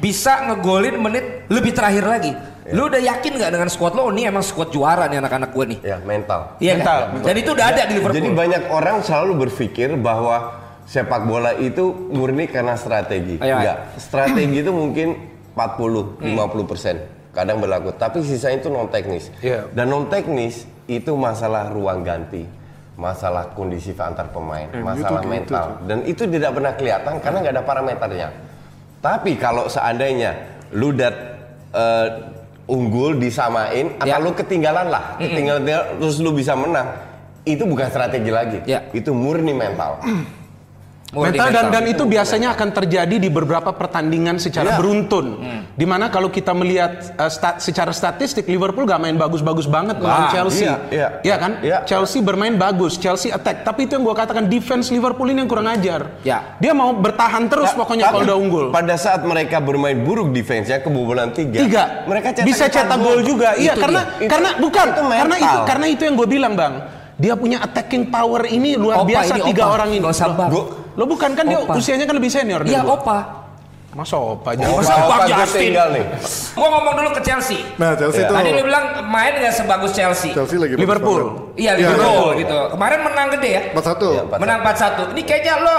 [0.00, 2.32] bisa ngegolin menit lebih terakhir lagi.
[2.74, 4.10] Lo udah yakin nggak dengan squad lo?
[4.10, 5.78] Oh, ini emang squad juara nih anak-anak gue nih.
[5.86, 6.58] Ya, mental.
[6.58, 7.22] Iya Mental, kan?
[7.22, 8.18] Dan itu udah ada di Liverpool.
[8.18, 13.38] Jadi banyak orang selalu berpikir bahwa sepak bola itu murni karena strategi.
[13.38, 13.56] Ayo, ayo.
[13.62, 13.76] Enggak.
[14.02, 15.08] Strategi itu mungkin
[15.54, 16.96] 40, 50 persen.
[17.30, 17.94] Kadang berlaku.
[17.94, 19.30] Tapi sisanya itu non teknis.
[19.38, 19.70] Iya.
[19.70, 22.46] Dan non teknis itu masalah ruang ganti,
[22.98, 25.66] masalah kondisi antar pemain, masalah gitu, mental.
[25.86, 28.28] Dan itu tidak pernah kelihatan karena nggak ada parameternya.
[29.00, 30.34] Tapi kalau seandainya
[30.72, 31.14] lu dat
[31.70, 32.06] eh,
[32.66, 34.18] unggul disamain atau Ya.
[34.18, 35.62] lu ketinggalan lah, ketinggalan
[36.02, 36.90] terus lu bisa menang,
[37.46, 38.58] itu bukan strategi lagi.
[38.66, 38.82] Ya.
[38.90, 40.02] Itu murni mental.
[41.06, 44.78] Murni mental dan dan itu biasanya akan terjadi di beberapa pertandingan secara Iya.
[44.82, 45.38] beruntun.
[45.70, 50.26] Di mana kalau kita melihat uh, sta- secara statistik Liverpool gak main bagus-bagus banget melawan
[50.26, 50.66] Wah, Chelsea.
[50.90, 51.36] iya, iya.
[51.38, 51.62] kan?
[51.62, 51.86] Iya.
[51.86, 53.62] Chelsea bermain bagus, Chelsea attack.
[53.62, 56.10] Tapi itu yang gua katakan defense Liverpool ini yang kurang ajar.
[56.20, 56.58] Ya.
[56.58, 58.64] Dia mau bertahan terus pokoknya Tapi kalau udah unggul.
[58.68, 61.84] Pada saat mereka bermain buruk defense-nya kebobolan tiga, Tiga.
[62.04, 63.54] mereka cetak bisa cetak gol juga.
[63.54, 64.26] Iya, Itu karena dia.
[64.26, 66.74] Itu- karena bukan itu karena itu karena itu yang gue bilang, Bang.
[67.16, 69.72] Dia punya attacking power ini luar Opa biasa ini, tiga opa.
[69.72, 70.04] orang ini.
[70.04, 70.50] Usah, Bang.
[70.96, 71.72] Lo- bukan kan dia Opa.
[71.74, 72.96] usianya kan lebih senior dari Iya gua.
[72.96, 73.18] opa.
[73.92, 74.60] Masa opa aja.
[74.66, 75.62] Opa, Masa opa, gua Justin?
[75.62, 76.04] tinggal nih.
[76.52, 77.60] Gua ngomong dulu ke Chelsea.
[77.76, 78.28] Nah, Chelsea Iya.
[78.28, 80.30] tuh Tadi lu bilang main nggak sebagus Chelsea.
[80.32, 81.22] Chelsea lagi Liverpool.
[81.54, 82.58] Iya Iya, Liverpool gitu.
[82.72, 83.62] Kemarin menang gede ya.
[83.72, 84.08] 4-1.
[84.12, 84.36] Iya, Pak.
[84.36, 85.02] Menang 4-1.
[85.12, 85.76] Ini kayaknya lo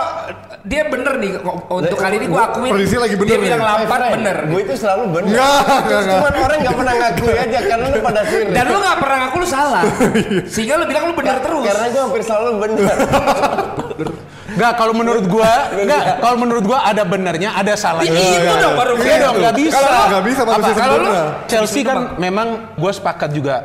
[0.63, 1.32] dia bener nih
[1.69, 2.71] untuk kali ini gua akuin.
[2.73, 3.62] Prediksi lagi bener Dia bilang.
[3.62, 4.38] Lampard bener.
[4.49, 5.30] Gue itu selalu benar.
[5.30, 6.17] Enggak, enggak, enggak.
[6.17, 8.49] Cuman orang nggak pernah ngakui aja karena lu pada sini.
[8.49, 9.84] Dan lu nggak pernah ngaku lu salah.
[10.58, 11.63] Sehingga lu bilang lu bener terus.
[11.63, 12.97] Karena gue hampir selalu benar.
[14.57, 18.09] Enggak, kalau menurut gua, enggak, kalau menurut gua ada benernya, ada salahnya.
[18.09, 19.77] Iya, itu dong baru Iya dong, nggak bisa.
[19.77, 21.21] Kalau nggak bisa manusia sempurna.
[21.45, 23.55] Chelsea kan memang gue sepakat juga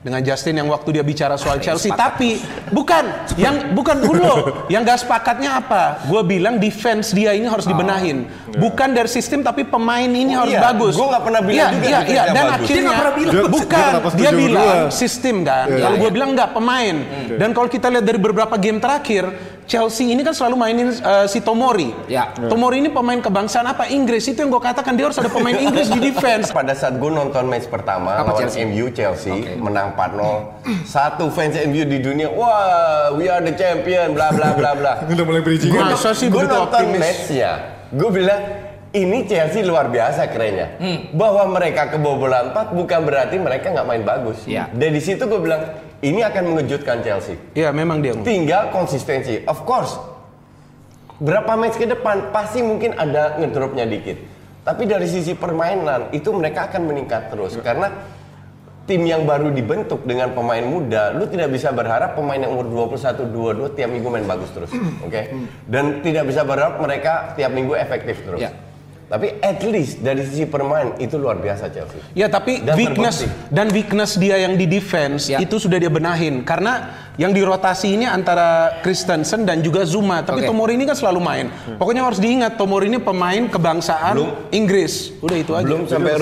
[0.00, 1.92] dengan Justin yang waktu dia bicara soal Chelsea.
[1.92, 2.40] Tapi
[2.72, 3.04] bukan
[3.36, 4.64] yang bukan dulu.
[4.72, 6.00] yang gak sepakatnya apa?
[6.02, 8.24] Gue bilang defense dia ini harus dibenahin.
[8.50, 10.62] Bukan dari sistem tapi pemain ini Oh, harus iya.
[10.64, 10.96] bagus.
[10.96, 12.22] Gua nggak pernah bilang Iya, juga iya, iya.
[12.32, 12.56] Dan bagus.
[12.56, 13.30] akhirnya Dia pernah bilang.
[13.30, 15.66] Dia- dia bukan dia setuju bilang sistem kan.
[15.68, 16.02] Iya, Kalau iya.
[16.02, 16.96] gue bilang nggak pemain.
[17.36, 19.24] Dan kalau kita lihat dari beberapa game terakhir,
[19.70, 21.94] Chelsea ini kan selalu mainin uh, si Tomori.
[22.10, 22.34] Ya.
[22.34, 25.86] Tomori ini pemain kebangsaan apa Inggris itu yang gue katakan dia harus ada pemain Inggris
[25.94, 26.50] di defense.
[26.58, 28.66] Pada saat gue nonton match pertama Apa, lawan Chelsea?
[28.66, 30.82] MU Chelsea menang 4-0.
[30.82, 34.92] Satu fans MU di dunia, wah, we are the champion, bla bla bla bla.
[35.14, 35.70] Udah mulai bridging.
[35.70, 36.98] Begitu nonton optimis?
[36.98, 37.52] matchnya,
[37.94, 38.42] gue bilang
[38.90, 40.82] ini Chelsea luar biasa kerennya.
[41.14, 44.42] Bahwa mereka kebobolan 4 bukan berarti mereka nggak main bagus.
[44.50, 44.66] Iya.
[44.74, 45.62] Dan di situ gue bilang
[46.00, 47.36] ini akan mengejutkan Chelsea.
[47.52, 48.16] Iya memang dia.
[48.16, 49.44] Tinggal konsistensi.
[49.44, 49.96] Of course,
[51.20, 54.16] berapa match ke depan pasti mungkin ada ngedropnya dikit.
[54.64, 57.88] Tapi dari sisi permainan itu mereka akan meningkat terus karena
[58.84, 63.70] tim yang baru dibentuk dengan pemain muda, lu tidak bisa berharap pemain yang umur 21,
[63.70, 64.72] 22 tiap minggu main bagus terus,
[65.06, 65.22] oke?
[65.70, 68.42] Dan tidak bisa berharap mereka tiap minggu efektif terus.
[68.42, 68.50] Ya.
[69.10, 71.98] Tapi at least dari sisi permain itu luar biasa Chelsea.
[72.14, 73.50] Ya tapi Dan weakness terbukti.
[73.50, 75.36] dan weakness dia yang di defense Ya.
[75.36, 80.48] itu sudah dia benahin karena yang dirotasi ini antara Christensen dan juga Zuma tapi Oke.
[80.48, 81.46] Tomori ini kan selalu main.
[81.74, 84.30] Pokoknya harus diingat Tomori ini pemain kebangsaan Belum.
[84.50, 85.10] Inggris.
[85.18, 85.66] Udah itu aja.
[85.66, 86.12] Belum sampai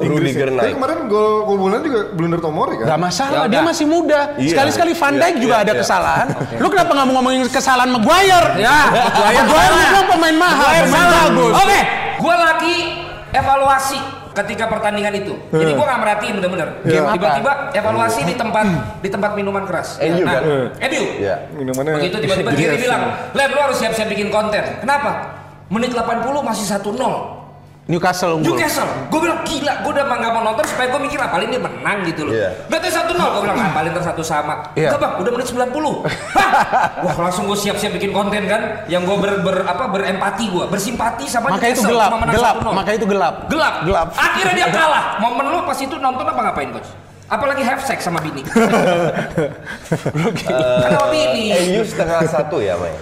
[0.00, 0.56] Inggris Rudiger ya.
[0.56, 0.74] Tapi naik.
[0.74, 2.86] kemarin gol keunggulan juga blunder Tomori kan?
[2.88, 4.20] Gak masalah, Ya dia masih muda.
[4.34, 4.50] Iya.
[4.50, 5.80] Sekali-sekali Van Dijk Iya, juga iya, ada iya.
[5.84, 6.26] kesalahan.
[6.56, 8.48] Lu kenapa nggak mau ngomongin kesalahan Maguire?
[8.56, 8.78] Ya,
[9.36, 11.54] Maguire bilang pemain mahal, Maguire.
[11.54, 11.80] Oke,
[12.18, 13.98] gua lagi evaluasi
[14.34, 15.34] ketika pertandingan itu.
[15.54, 16.68] Jadi gua nggak merhatiin bener-bener.
[16.84, 17.14] Iya.
[17.14, 18.66] Tiba-tiba evaluasi di tempat
[19.00, 20.02] di tempat minuman keras.
[20.02, 20.42] MU Nah, kan?
[20.90, 21.04] MU.
[21.22, 21.36] Ya.
[21.54, 22.50] Minumannya Begitu tiba-tiba.
[22.58, 23.02] Giri bilang,
[23.32, 24.82] Lem lu harus siap-siap bikin konten.
[24.82, 25.38] Kenapa?
[25.70, 27.37] Menit 80 masih 1-0.
[27.88, 28.52] Newcastle unggul.
[28.52, 32.04] Newcastle, gue bilang gila, gue udah nggak mau nonton supaya gue mikir paling dia menang
[32.04, 32.36] gitu loh.
[32.36, 32.68] Iya.
[32.68, 34.54] Berarti satu nol, gue bilang paling ntar satu sama.
[34.76, 34.92] Iya.
[34.92, 35.56] Enggak bang, udah menit 90
[36.36, 36.52] Hah?
[37.00, 41.24] Wah langsung gue siap-siap bikin konten kan, yang gue ber, ber- apa berempati gue, bersimpati
[41.24, 42.54] sama Maka itu Newcastle, gelap, gelap.
[42.60, 42.76] 1-0.
[42.76, 43.34] Maka itu gelap.
[43.48, 44.08] gelap, Gelap.
[44.14, 45.04] Akhirnya dia kalah.
[45.18, 46.92] Momen lu pas itu nonton apa ngapain coach?
[47.26, 48.44] Apalagi have sex sama bini.
[50.44, 51.56] Kan sama bini.
[51.72, 52.92] MU setengah satu ya, Mai.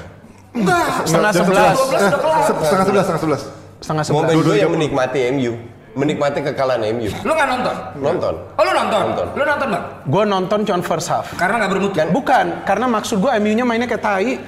[0.55, 1.07] Enggak.
[1.07, 1.75] Setengah sebelas.
[1.75, 2.43] 12 udah kelar.
[2.43, 3.43] Se- Setengah sebelas, setengah sebelas.
[3.79, 4.23] Setengah sebelas.
[4.25, 5.53] Momen gue yang menikmati MU,
[5.95, 7.09] menikmati kekalahan MU.
[7.21, 7.77] Lu nggak nonton?
[7.97, 8.35] Nonton.
[8.53, 9.01] Oh lu nonton?
[9.07, 9.27] Nonton.
[9.33, 9.85] Lu nonton bang?
[10.05, 11.27] Gue nonton cuma first half.
[11.35, 11.95] Karena nggak bermutu.
[11.95, 14.33] Kan- Bukan, karena maksud gue MU-nya mainnya kayak tai.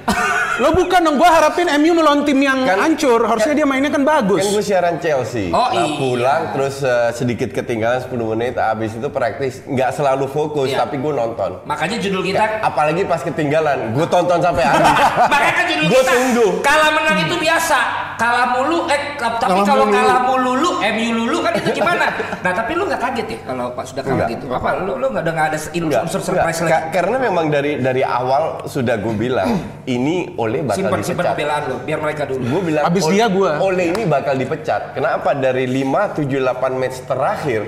[0.58, 3.22] Lo bukan dong, gue harapin MU melawan tim yang Kan- hancur.
[3.22, 4.42] Harusnya dia mainnya kan bagus.
[4.42, 5.48] Kan gue siaran Chelsea.
[5.48, 5.94] Oh, Nah, iya.
[5.94, 8.58] Pulang terus eh, sedikit ketinggalan 10 menit.
[8.58, 9.62] Habis itu praktis.
[9.62, 10.82] Nggak selalu fokus, Iya.
[10.82, 11.62] tapi gue nonton.
[11.62, 14.90] Makanya judul kita Apalagi pas ketinggalan, gue tonton sampai habis.
[15.30, 16.46] Makanya kan judul Gua kita tunggu.
[16.58, 17.78] kalah menang itu biasa.
[18.18, 19.94] Kalah mulu eh tapi Kalah kalau mulu.
[19.94, 22.06] kalah mulu lu MU lulu kan itu gimana?
[22.38, 24.46] Nah, tapi lu nggak kaget ya kalau Pak sudah kalah gitu.
[24.48, 26.28] Apa lu lu nggak ada nggak ada Enggak, unsur enggak.
[26.28, 26.72] surprise lagi?
[26.90, 29.50] karena memang dari dari awal sudah gue bilang
[29.84, 31.30] ini oleh bakal Simpan simpan dipecat.
[31.32, 32.42] pembelaan lu biar mereka dulu.
[32.44, 33.50] Gue bilang Abis Ole- dia gua.
[33.58, 34.82] Ole ini bakal dipecat.
[34.92, 37.62] Kenapa dari 5 7 8 match terakhir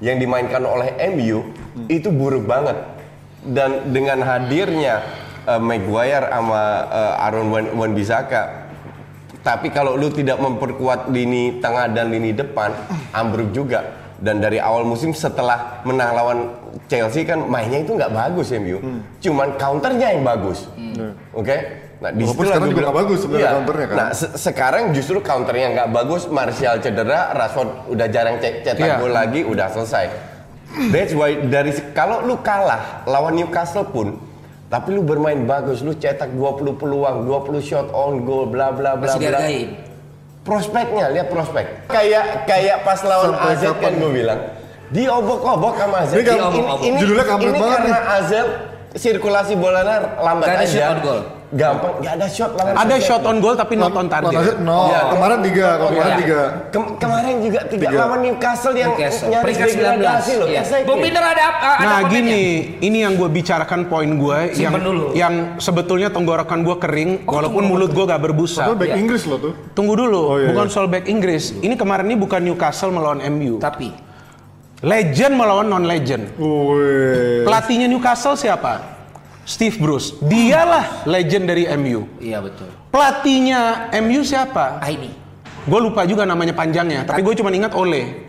[0.00, 1.38] yang dimainkan oleh MU
[1.86, 2.74] itu buruk banget.
[3.44, 5.02] Dan dengan hadirnya
[5.44, 7.92] eh, Maguire sama eh, Aaron Wan, Wan
[9.42, 12.70] tapi kalau lu tidak memperkuat lini tengah dan lini depan,
[13.10, 13.82] ambruk juga.
[14.16, 16.38] Dan dari awal musim setelah menang lawan
[16.86, 18.78] Chelsea kan mainnya itu nggak bagus MU.
[19.18, 20.70] Cuman counternya yang bagus.
[21.32, 21.58] Oke?
[21.98, 23.54] Nah, di sekarang juga nggak bagus sebenarnya Iya.
[23.56, 23.96] counternya kan.
[23.96, 28.96] Nah, se- sekarang justru counternya nggak bagus, Martial cedera, Rashford udah jarang ce- cetak Iya.
[28.98, 30.06] gol lagi, udah selesai.
[30.88, 34.18] That's why dari kalau lu kalah lawan Newcastle pun
[34.72, 39.04] tapi lu bermain bagus, lu cetak 20 peluang, 20 shot on goal, bla bla bla
[39.04, 39.44] Masih bla.
[39.44, 39.68] dihargain.
[40.42, 41.92] Prospeknya, lihat prospek.
[41.92, 44.40] Kayak kayak pas lawan Sampai AZ kan gue bilang,
[44.88, 46.12] diobok-obok sama AZ.
[46.16, 48.16] Ini judulnya kampret ini banget karena nih.
[48.16, 48.32] AZ
[48.96, 50.72] sirkulasi bolanya lambat Gak ada aja.
[50.72, 51.20] shoot on goal.
[51.52, 54.56] Gampang, gak ada shot lawan Ada shot on goal tapi not on target.
[54.58, 54.88] No.
[54.88, 55.00] Iya.
[55.12, 56.16] Kemarin tiga, kemarin Iya.
[56.16, 56.40] tiga.
[56.72, 57.98] Kem- kemarin juga tiga, Tiga.
[58.00, 59.28] lawan Newcastle yang Newcastle.
[59.28, 59.76] nyaris Peringkat 19.
[59.76, 60.48] degradasi loh.
[60.48, 60.60] Iya.
[60.64, 60.88] Exactly.
[60.88, 61.68] Bung Binder ada apa?
[61.70, 62.12] ada Nah komennya?
[62.14, 62.42] gini,
[62.80, 65.04] ini yang gue bicarakan poin gue yang dulu.
[65.12, 68.64] yang sebetulnya tenggorokan gue kering, Oh, walaupun mulut gue gak berbusa.
[68.64, 68.96] Padahal back Iya.
[68.98, 69.52] Inggris loh tuh.
[69.72, 70.72] Tunggu dulu, Oh, iya, bukan iya.
[70.72, 71.52] soal back Inggris.
[71.54, 73.56] Ini kemarin ini bukan Newcastle melawan MU.
[73.58, 73.92] Tapi
[74.80, 76.34] Legend melawan non legend.
[77.44, 78.91] Pelatihnya Newcastle siapa?
[79.42, 80.14] Steve Bruce.
[80.20, 82.06] Dialah legend dari MU.
[82.18, 82.70] iya betul.
[82.88, 84.78] Pelatihnya MU siapa?
[84.78, 85.10] Ah ini.
[85.62, 88.26] Gue lupa juga namanya panjangnya, tapi gue cuma ingat Ole.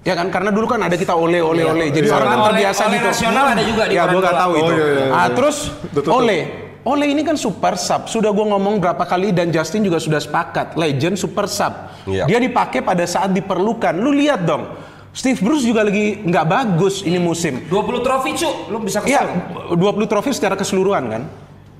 [0.00, 1.70] Ya kan, karena dulu kan ada kita Ole, Ole, Iya.
[1.70, 1.86] Ole.
[1.90, 2.16] Jadi Iya.
[2.16, 3.06] orang kan Oleh- terbiasa oleh gitu.
[3.06, 4.72] nasional ada juga di Ya, gue gak tahu Oh, itu.
[4.72, 5.36] iya, iya, Ah, iya.
[5.36, 5.56] terus
[5.92, 6.10] betul.
[6.10, 6.38] Ole.
[6.80, 8.08] Ole ini kan super sub.
[8.08, 10.72] Sudah gue ngomong berapa kali dan Justin juga sudah sepakat.
[10.74, 11.92] Legend super sub.
[12.08, 12.24] Iya.
[12.24, 13.92] Dia dipakai pada saat diperlukan.
[13.94, 14.64] Lu lihat dong.
[15.10, 17.66] Steve Bruce juga lagi nggak bagus ini musim.
[17.66, 19.74] 20 trofi cu, lu bisa Iya, kesel.
[19.74, 21.22] 20 trofi secara keseluruhan kan.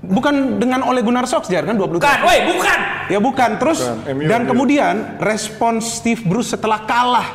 [0.01, 2.25] Bukan dengan Ole Gunnar Solskjaer kan 20 Bukan, trofi.
[2.27, 2.79] woi bukan.
[3.07, 3.49] Ya bukan.
[3.55, 4.49] Terus Bukan, MU, dan MU.
[4.51, 7.27] kemudian respons Steve Bruce setelah kalah.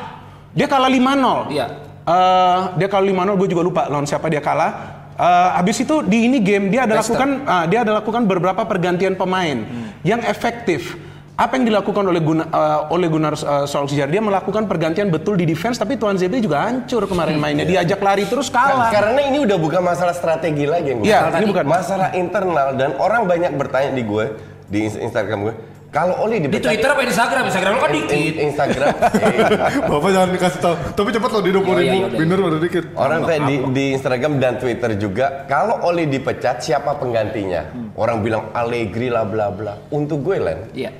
[0.53, 1.49] Dia kalah 5-0.
[1.49, 1.65] Iya.
[2.03, 4.71] Eh, dia kalah 5-0, gue juga lupa lawan siapa dia kalah.
[5.13, 7.17] Eh, habis itu di ini game dia ada Leicester.
[7.17, 9.57] lakukan ah, dia ada lakukan beberapa pergantian pemain
[10.03, 10.93] yang efektif.
[11.37, 14.09] Apa yang dilakukan oleh Gunnar, eh, oleh Gunnar eh, Solskjaer?
[14.09, 17.61] Dia melakukan pergantian betul di defense, tapi Tuan ZB juga hancur kemarin mainnya.
[17.61, 18.89] Diajak lari terus kalah.
[18.89, 21.37] Karena ini udah bukan masalah strategi lagi yang gue Iya, bilang.
[21.37, 21.65] ini bukan.
[21.67, 24.25] masalah internal dan orang banyak bertanya di gue
[24.65, 25.55] di ins- Instagram gue.
[25.87, 27.43] Kalau Oli Di dipecat Twitter apa di Instagram?
[27.47, 28.17] Instagram lu kan In- dikit.
[28.17, 29.39] in- Instagram eh,
[29.89, 30.75] Bapak jangan dikasih tahu.
[30.91, 31.85] Tapi cepat loh di 20 Oh, iya, ribu.
[31.87, 32.83] iya, udah, dikit.
[32.93, 37.61] orang kayak di, di Instagram dan Twitter juga kalau Oli dipecat siapa penggantinya
[37.93, 40.91] orang bilang Allegri lah bla bla untuk gue Len Iya.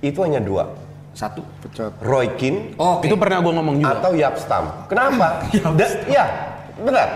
[0.00, 0.70] Itu hanya dua
[1.10, 1.42] Satu.
[1.58, 1.98] Pecat.
[1.98, 3.98] Roy Keane Oh, Itu pernah gue ngomong juga.
[3.98, 5.42] atau Yap Stam kenapa
[5.78, 6.24] Da- ya
[6.78, 7.08] benar.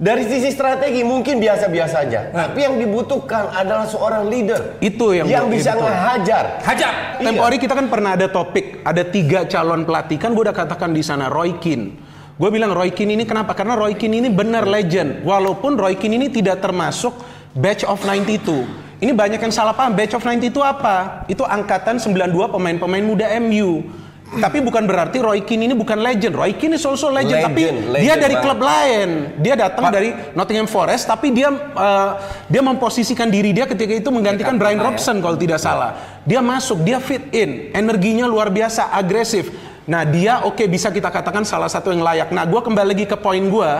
[0.00, 2.32] Dari sisi strategi mungkin biasa-biasa aja.
[2.32, 4.80] Tapi yang dibutuhkan adalah seorang leader.
[4.80, 5.82] Itu yang yang gua- bisa itu.
[5.82, 6.44] ngehajar.
[6.58, 6.92] Hajar.
[7.20, 7.44] Tempo Iya.
[7.44, 11.04] hari kita kan pernah ada topik, ada tiga calon pelatih kan gue udah katakan di
[11.04, 12.00] sana Roy Keane.
[12.32, 13.52] Gue bilang Roy Keane ini kenapa?
[13.52, 15.20] Karena Roy Keane ini benar legend.
[15.20, 17.12] Walaupun Roy Keane ini tidak termasuk
[17.52, 18.89] batch of 92.
[19.00, 19.96] Ini banyak yang salah paham.
[19.96, 21.24] Batch of 90 itu apa?
[21.24, 23.88] Itu angkatan 92 pemain-pemain muda MU.
[24.30, 26.38] Tapi bukan berarti Roy Keane ini bukan legend.
[26.38, 28.46] Roy Keane is also legend, tapi Legend, dia legend dari banget.
[28.46, 29.08] klub lain.
[29.42, 32.10] Dia datang dari Nottingham Forest, tapi dia uh,
[32.46, 36.22] dia memposisikan diri dia ketika itu menggantikan Brian Robson kalau tidak salah.
[36.22, 39.50] Dia masuk, dia fit in, energinya luar biasa, agresif.
[39.90, 42.30] Nah dia oke bisa kita katakan salah satu yang layak.
[42.30, 43.70] Nah gue kembali lagi ke poin gue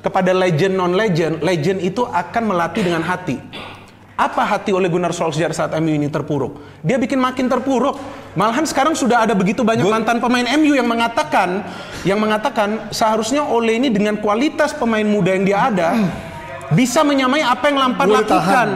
[0.00, 1.44] kepada legend non legend.
[1.44, 3.36] Legend itu akan melatih dengan hati.
[4.18, 6.82] Apa hati oleh Gunnar Solskjaer saat MU ini terpuruk?
[6.82, 7.94] Dia bikin makin terpuruk.
[8.34, 11.62] Malahan sekarang sudah ada begitu banyak mantan pemain MU yang mengatakan,
[12.02, 15.88] yang mengatakan seharusnya Ole ini dengan kualitas pemain muda yang dia ada
[16.74, 18.68] bisa menyamai apa yang Lampard lakukan.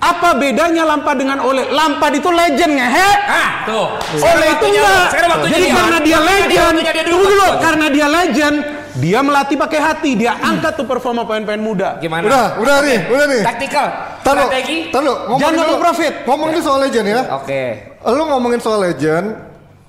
[0.00, 1.72] Apa bedanya Lampard dengan Ole?
[1.72, 3.10] Lampard itu legend ngehe.
[3.24, 3.86] Ah, tuh.
[4.20, 5.06] Oleh itu enggak.
[5.48, 6.76] Jadi karena dia legend,
[7.08, 7.48] tunggu dulu.
[7.56, 8.56] karena dia legend,
[8.96, 11.88] dia melatih pakai hati, dia angkat tuh performa pemain-pemain muda.
[11.98, 12.26] Gimana?
[12.26, 13.42] Udah, udah nih, udah nih.
[13.44, 13.86] Taktikal.
[14.20, 14.78] Taruh, Strategi.
[14.90, 15.16] taruh.
[15.26, 15.62] Ngomongin Jangan dulu.
[15.64, 16.12] ngomong profit.
[16.26, 17.20] Ngomongin dulu soal legend ya.
[17.34, 17.62] Oke.
[18.02, 19.26] Lu ngomongin soal legend,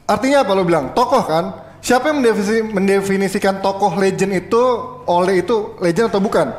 [0.06, 0.92] artinya apa lu bilang?
[0.92, 1.46] Tokoh kan?
[1.82, 4.62] Siapa yang mendefinisi- mendefinisikan tokoh legend itu
[5.04, 6.54] oleh itu legend atau bukan?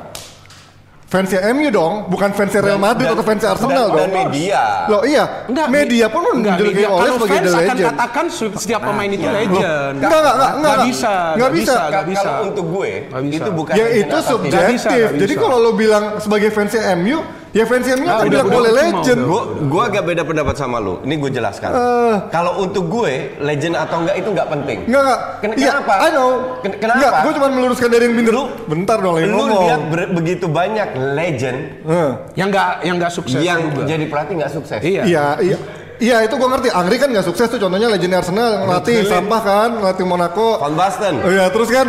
[1.12, 3.96] Fansnya MU dong, bukan fansnya Real Madrid atau fansnya Arsenal dan, dong.
[4.00, 4.62] dan media.
[4.88, 6.88] Loh iya, Enggak, media me- pun enggak, menjuluki media.
[6.88, 7.84] oleh Kalau sebagai fans the akan legend.
[7.84, 9.32] katakan su- setiap pemain itu iya.
[9.36, 9.92] legend.
[9.92, 10.88] Enggak, enggak, enggak, enggak, Nggak enggak.
[10.88, 11.72] bisa, Nggak nggak bisa.
[11.76, 12.24] bisa, nggak bisa.
[12.24, 12.92] Kalau untuk gue,
[13.28, 14.78] itu bukan Ya itu subjektif.
[15.20, 17.20] Jadi kalau lo bilang sebagai fansnya MU,
[17.52, 19.20] ya fansnya MU Nah, kan udah, boleh legend.
[19.22, 21.00] Gue gue agak beda pendapat sama lu.
[21.00, 21.70] Ini gue jelaskan.
[21.70, 22.16] Eh.
[22.28, 24.78] Kalau untuk gue legend atau enggak itu enggak penting.
[24.84, 25.20] Enggak, enggak.
[25.38, 25.92] Ken- Iya, kenapa?
[25.94, 26.30] I know.
[26.58, 26.98] Ken- kenapa?
[26.98, 28.34] Enggak, gue cuma meluruskan dari yang binder.
[28.64, 29.62] Bentar dong, Lu ngomong.
[29.62, 32.10] lihat ber- begitu banyak legend Eh.
[32.34, 33.84] Yang nggak yang nggak sukses yang juga.
[33.86, 34.80] jadi pelatih nggak sukses.
[34.80, 35.02] Iya.
[35.04, 35.58] Iya, iya.
[35.98, 36.68] Iya itu gue ngerti.
[36.68, 40.58] Angri kan nggak sukses tuh contohnya legend Arsenal ngelatih sampah kan, ngelatih Monaco.
[40.58, 41.14] Van Basten.
[41.22, 41.86] Iya terus kan.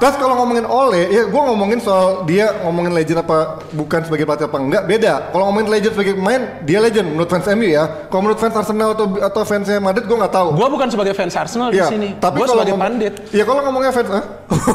[0.00, 4.48] Terus kalau ngomongin Ole, ya gue ngomongin soal dia ngomongin legend apa bukan sebagai pelatih
[4.48, 5.28] apa enggak beda.
[5.28, 7.84] Kalau ngomongin legend sebagai pemain, dia legend menurut fans MU ya.
[8.08, 10.48] Kalau menurut fans Arsenal atau atau fansnya Madrid gue nggak tahu.
[10.52, 12.16] Gua bukan sebagai fans Arsenal di Iya, sini.
[12.16, 13.12] tapi Gua kalau sebagai ngomong- pandit.
[13.28, 14.24] Iya kalau ngomongnya fans, ah?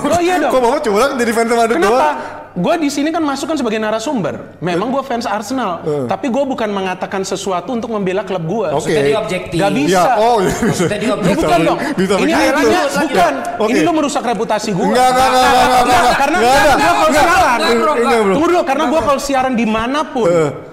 [0.06, 0.52] Oh iya dong.
[0.54, 1.98] Kok bapak curang jadi fans Madrid Kenapa?
[1.98, 2.18] doang?
[2.56, 4.56] Gue di sini kan masuk kan sebagai narasumber.
[4.58, 8.68] Memang gue fans Arsenal, tapi gue bukan mengatakan sesuatu untuk membela klub gue.
[8.72, 8.96] Oke.
[8.96, 9.58] Maksudnya dia objektif.
[9.60, 10.00] Gak bisa.
[10.00, 10.54] Ya, oh iya.
[10.63, 11.44] Maksudnya dia Ya, objektif.
[11.44, 11.78] bukan dong.
[11.94, 13.34] bisa ini akhirnya bukan.
[13.60, 13.70] Oke.
[13.70, 14.86] Ini lo merusak reputasi gue.
[14.88, 16.15] Enggak, enggak, enggak, enggak, enggak, enggak.
[16.15, 16.72] Karena gue kalau
[17.06, 17.12] Enggak.
[17.28, 18.60] siaran, tunggu dulu.
[18.63, 20.28] Karena gue kalau siaran di mana pun,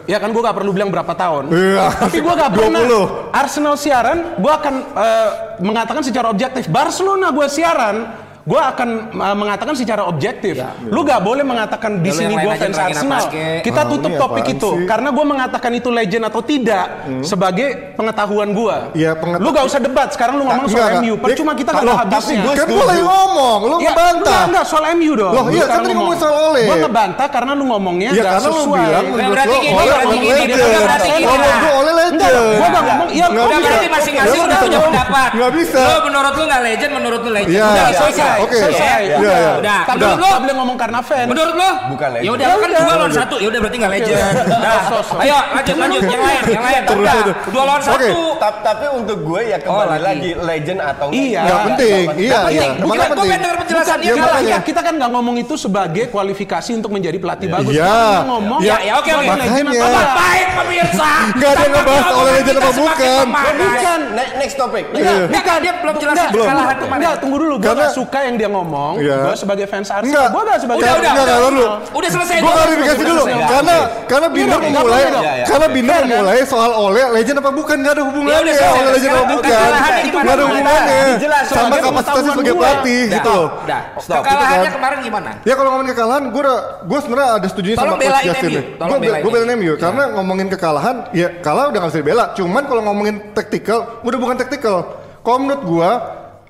[0.04, 1.44] ya kan gue gak perlu bilang berapa tahun.
[1.50, 1.82] Iya.
[1.98, 3.34] Tapi gue gak pernah 20.
[3.34, 6.70] Arsenal siaran, gue akan eh, mengatakan secara objektif.
[6.70, 10.58] Barcelona gue siaran, gue akan eh, mengatakan secara objektif.
[10.84, 13.22] Lu gak boleh mengatakan di Ya, sini gue fans Arsenal.
[13.60, 14.84] Kita Ah, tutup topik itu sih?
[14.84, 16.86] karena gue mengatakan itu legend atau tidak
[17.22, 18.76] sebagai pengetahuan gue.
[18.94, 20.08] Iya, pengeta- Lu gak usah debat.
[20.08, 21.02] Sekarang lu ngomong soal enggak.
[21.02, 21.14] MU.
[21.16, 22.42] Percuma kita gak tapi habisnya.
[22.52, 24.18] Kan gue lagi ngomong, lu Ya, ngebantah.
[24.18, 25.32] Enggak, enggak, soal MU dong.
[25.32, 26.16] Loh, iya, kan tadi ngomong.
[26.16, 26.62] soal Ole.
[26.64, 28.80] Gua ngebantah karena lu ngomongnya Iya karena lu sesuai.
[28.80, 30.82] bilang menurut berarti gini, Ole berarti gini, legend.
[30.82, 32.12] berarti gini, Kalau menurut gue Ole legend.
[32.12, 35.30] Enggak, gua nggak ngomong, iya, berarti masing-masing udah bisa punya pendapat.
[35.32, 35.80] Nggak bisa.
[35.80, 37.52] Lo menurut lu nggak legend, menurut lu legend.
[37.52, 37.64] Iya.
[37.64, 38.44] Udah Iya, selesai.
[38.44, 38.58] Oke.
[38.58, 39.00] Selesai.
[39.02, 39.50] Iya, iya.
[39.58, 39.80] Udah.
[39.82, 40.40] Tapi Menurut lu lu?
[40.42, 41.28] boleh ngomong karena fans.
[41.28, 41.70] Menurut lo?
[41.92, 42.24] Bukan legend.
[42.24, 42.96] Ya udah kan Ya dua udah.
[42.96, 43.34] lawan satu.
[43.36, 44.18] Ya udah berarti nggak legend.
[44.52, 44.78] Nah,
[45.22, 46.80] ayo lanjut lanjut yang lain, yang lain.
[46.82, 47.14] Terus Udah.
[47.18, 47.32] itu.
[47.48, 47.88] Dua lawan Oke.
[47.88, 48.20] satu.
[48.38, 50.02] Ta- tapi untuk gue ya Oh, kembali lagi.
[50.02, 51.22] lagi legend atau enggak.
[51.22, 51.40] Iya.
[51.42, 52.04] Nggak penting.
[52.12, 52.62] Iya, Nggak iya.
[52.62, 53.22] Bukan, gue penting?
[53.22, 54.58] pengen denger penjelasan dia ya.
[54.62, 57.72] Kita, kan nggak ngomong itu sebagai kualifikasi untuk menjadi pelatih bagus.
[57.72, 57.92] Iya.
[57.92, 59.26] Kita ngomong Ya, ya, oke, oke.
[59.26, 59.62] Makanya.
[59.62, 60.14] enggak.
[60.14, 61.10] baik pemirsa?
[61.32, 63.26] Nggak ada yang ngebahas oleh legend apa bukan.
[63.52, 64.00] Bukan.
[64.12, 64.84] Ne- next topic.
[64.92, 65.12] Iya.
[65.28, 66.82] Bukan, dia belum jelasin Enggak, kesalahan belum.
[66.82, 67.00] kemarin.
[67.02, 67.54] Enggak, tunggu dulu.
[67.58, 68.92] Gue suka yang dia ngomong.
[68.96, 69.16] Iya.
[69.22, 70.06] Gue sebagai fans Arsenal.
[70.06, 70.26] Enggak.
[70.30, 71.50] Gue gak sebagai Udah, Enggak, udah, enggak, udah.
[71.50, 71.64] dulu.
[71.92, 72.36] Udah selesai.
[72.36, 73.50] Gue Udah, klarifikasi udah dulu, selesai.
[73.50, 75.46] karena karena Binder Iya, memulai, iya, iya, iya.
[75.46, 75.66] karena.
[75.72, 76.10] Binder Fair, kan?
[76.12, 78.78] memulai soal Ole legend apa bukan, nggak ada hubungannya Ya udah, selesai.
[78.78, 81.04] Ole legend apa bukan, nggak ada hubungannya,
[81.44, 83.38] sama kapasitasnya sebagai pelatih Udah, gitu.
[83.64, 83.80] Udah.
[83.98, 84.22] Stop.
[84.22, 84.72] Kekalahannya Gitu kan.
[84.76, 85.30] kemarin gimana?
[85.42, 86.42] Ya kalau ngomongin kekalahan, gue
[86.82, 88.64] gue sebenarnya ada setuju sama Coach Justin nih.
[88.76, 89.72] Tolong Gue belain gue belain MU.
[89.76, 92.24] Karena ngomongin kekalahan, ya kalah udah nggak bisa dibela.
[92.32, 94.76] Cuman kalau ngomongin taktikal, udah bukan taktikal.
[95.22, 95.90] Kalau menurut gue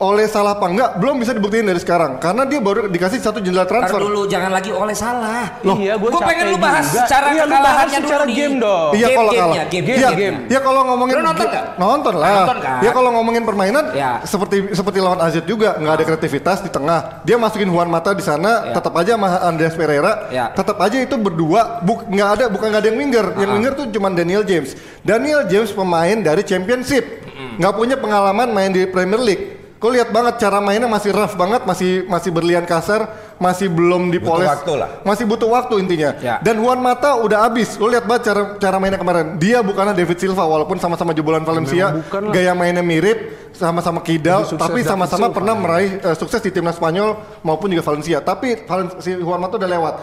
[0.02, 3.62] oleh salah apa enggak belum bisa dibuktiin dari sekarang karena dia baru dikasih satu jendela
[3.62, 4.02] Ntar transfer.
[4.02, 5.62] dulu, jangan lagi oleh salah.
[5.62, 7.06] Iya, gue Gua pengen lu bahas juga.
[7.06, 8.34] secara iya, lu bahas kekalahannya secara dulu nih.
[8.34, 8.90] game dong.
[8.92, 9.56] Iya Game- kalau kalah.
[9.64, 10.36] game, Iya, game.
[10.44, 11.46] iya kalau ngomongin Lu nonton?
[11.78, 12.34] Nonton lah.
[12.36, 12.80] Nonton kan?
[12.82, 14.10] Ya kalau ngomongin permainan Ya.
[14.22, 17.22] seperti seperti lawan AZ juga nggak ada kreativitas di tengah.
[17.22, 18.74] Dia masukin Juan Mata di sana, Ya.
[18.74, 20.50] tetap aja sama Andreas Pereira, Ya.
[20.50, 23.26] tetap aja itu berdua buk nggak ada bukan nggak ada yang winger.
[23.36, 23.54] Yang Ah.
[23.54, 24.74] winger tuh cuma Daniel James.
[25.00, 27.22] Daniel James pemain dari Championship.
[27.52, 29.61] Nggak punya pengalaman main di Premier League.
[29.82, 34.46] Kau lihat banget cara mainnya masih rough banget, masih masih berlian kasar, masih belum dipoles.
[34.46, 34.88] Butuh waktu lah.
[35.02, 36.14] Masih butuh waktu intinya.
[36.22, 36.38] Ya.
[36.38, 37.74] Dan Juan Mata udah habis.
[37.82, 39.42] Lo lihat banget cara cara mainnya kemarin.
[39.42, 41.98] Dia bukanlah David Silva walaupun sama-sama jebolan Valencia,
[42.30, 45.34] gaya mainnya mirip, sama-sama kidal, tapi sama-sama Silva.
[45.34, 48.22] pernah meraih eh, sukses di timnas Spanyol maupun juga Valencia.
[48.22, 49.94] Tapi Valen- si Juan Mata udah lewat.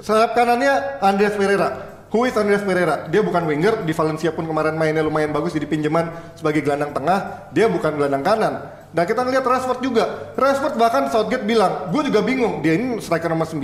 [0.00, 1.68] Sayap kanannya Andreas Pereira.
[2.10, 3.06] Who is Andreas Pereira?
[3.06, 7.52] Dia bukan winger, di Valencia pun kemarin mainnya lumayan bagus jadi pinjaman sebagai gelandang tengah,
[7.54, 8.79] dia bukan gelandang kanan.
[8.90, 13.30] Nah kita ngeliat Rashford juga, Rashford bahkan Southgate bilang, gue juga bingung dia ini striker
[13.30, 13.62] nomor 9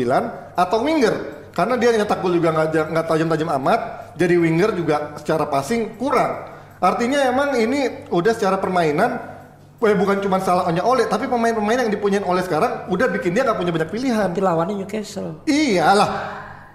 [0.55, 1.15] atau winger,
[1.51, 3.81] karena dia nyetak gol juga nggak ja- nggak tajam-tajam amat,
[4.15, 6.47] jadi winger juga secara passing kurang.
[6.79, 9.19] Artinya emang ini udah secara permainan,
[9.77, 13.43] eh, bukan cuma salah hanya Oleh, tapi pemain-pemain yang dipunyain Oleh sekarang udah bikin dia
[13.43, 14.31] nggak punya banyak pilihan.
[14.31, 15.43] Nanti lawannya Newcastle.
[15.43, 16.11] Iyalah.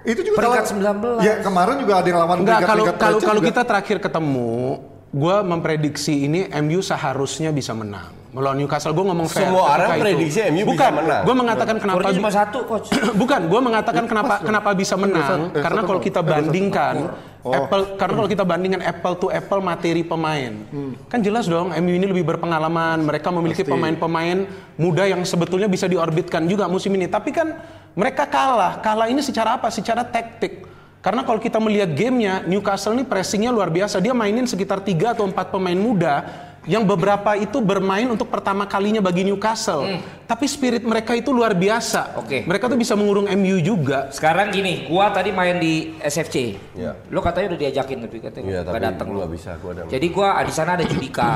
[0.02, 1.24] Itu juga Peringkat lawan- 19.
[1.24, 6.26] Ya kemarin juga ada yang lawan Enggak, kalau kalau kalau kita terakhir ketemu, gue memprediksi
[6.26, 8.21] ini MU seharusnya bisa menang.
[8.32, 9.44] Melawan Newcastle, gue ngomong fair.
[9.44, 10.04] Semua orang itu.
[10.08, 11.22] prediksi MU bisa Bukan, menang.
[11.28, 12.88] Gue mengatakan kenapa Skornya cuma satu, coach.
[13.22, 16.96] Bukan, gue mengatakan kenapa kenapa bisa menang eh, karena kalau kita Eh, bandingkan
[17.42, 17.50] Oh.
[17.58, 20.62] apple karena kalau kita bandingkan apple to apple materi pemain
[21.10, 24.46] kan jelas dong MU ini lebih berpengalaman mereka memiliki pemain-pemain
[24.78, 27.58] muda yang sebetulnya bisa diorbitkan juga musim ini tapi kan
[27.98, 30.70] mereka kalah kalah ini secara apa secara taktik
[31.02, 35.26] karena kalau kita melihat gamenya Newcastle ini pressingnya luar biasa dia mainin sekitar tiga atau
[35.26, 36.22] empat pemain muda
[36.64, 42.14] yang beberapa itu bermain untuk pertama kalinya bagi Newcastle tapi spirit mereka itu luar biasa
[42.14, 42.22] Hmm.
[42.22, 42.38] Oke.
[42.46, 44.08] mereka tuh bisa mengurung MU juga.
[44.10, 46.62] Sekarang gini, gua tadi main di SFC.
[46.72, 46.94] Iya.
[47.08, 49.20] Lo katanya udah diajakin tapi katanya Iya, nggak tapi datang gua lo.
[49.20, 51.34] nggak bisa, gua ada- Jadi gua di sana ada Judika,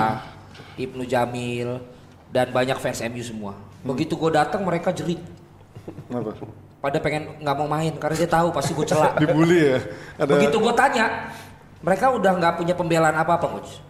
[0.76, 1.70] Ibnu Jamil
[2.30, 3.54] dan banyak fans MU semua.
[3.82, 5.20] Begitu gua datang mereka jerit.
[6.08, 6.38] Kenapa?
[6.80, 9.18] Pada pengen nggak mau main karena dia tahu pasti gue celak.
[9.22, 9.78] Dibully ya.
[10.16, 11.06] Ada Begitu gue tanya,
[11.82, 13.82] mereka udah nggak punya pembelaan apa-apa coach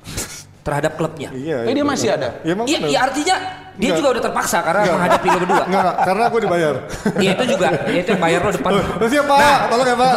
[0.65, 1.29] terhadap klubnya.
[1.29, 1.61] Iya.
[1.61, 1.73] Eh, iya.
[1.77, 2.29] dia masih ada.
[2.41, 2.89] Ya, Iya, bener.
[2.89, 3.35] iya artinya
[3.75, 3.97] dia Enggak.
[4.01, 4.95] juga udah terpaksa karena Enggak.
[4.97, 5.55] menghadapi lo berdua.
[5.55, 6.75] Enggak, enggak, karena aku dibayar.
[7.23, 8.71] Iya itu juga, ya itu yang bayar lo depan.
[8.97, 10.13] Terus ya Pak, tolong ya Pak.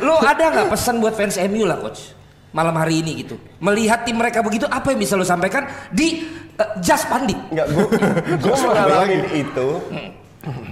[0.00, 2.00] Lo ada nggak pesan buat fans MU lah coach
[2.50, 3.36] malam hari ini gitu?
[3.62, 6.24] Melihat tim mereka begitu, apa yang bisa lo sampaikan di
[6.56, 7.36] eh, Just Pandit?
[7.52, 7.84] Enggak, gue
[8.40, 9.68] gue mengalami itu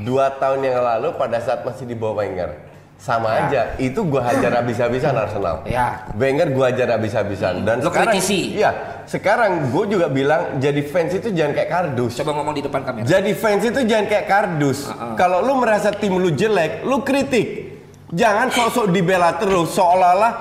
[0.09, 2.68] dua tahun yang lalu pada saat masih di bawah Wenger.
[2.99, 5.63] Sama aja, itu gue hajar habis-habisan Arsenal.
[5.71, 6.11] Ya.
[6.19, 8.59] Wenger gue hajar habis-habisan dan Lo sekarang, kritisi.
[8.59, 12.19] Iya, sekarang gue juga bilang jadi fans itu jangan kayak kardus.
[12.19, 13.07] Coba ngomong di depan kamera.
[13.07, 14.91] Jadi fans itu jangan kayak kardus.
[15.15, 17.71] Kalau lu merasa tim lu jelek, lu kritik.
[18.11, 20.33] Jangan sok-sok dibela terus seolah-olah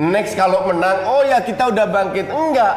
[0.00, 2.26] next kalau menang, oh ya kita udah bangkit.
[2.26, 2.74] Enggak.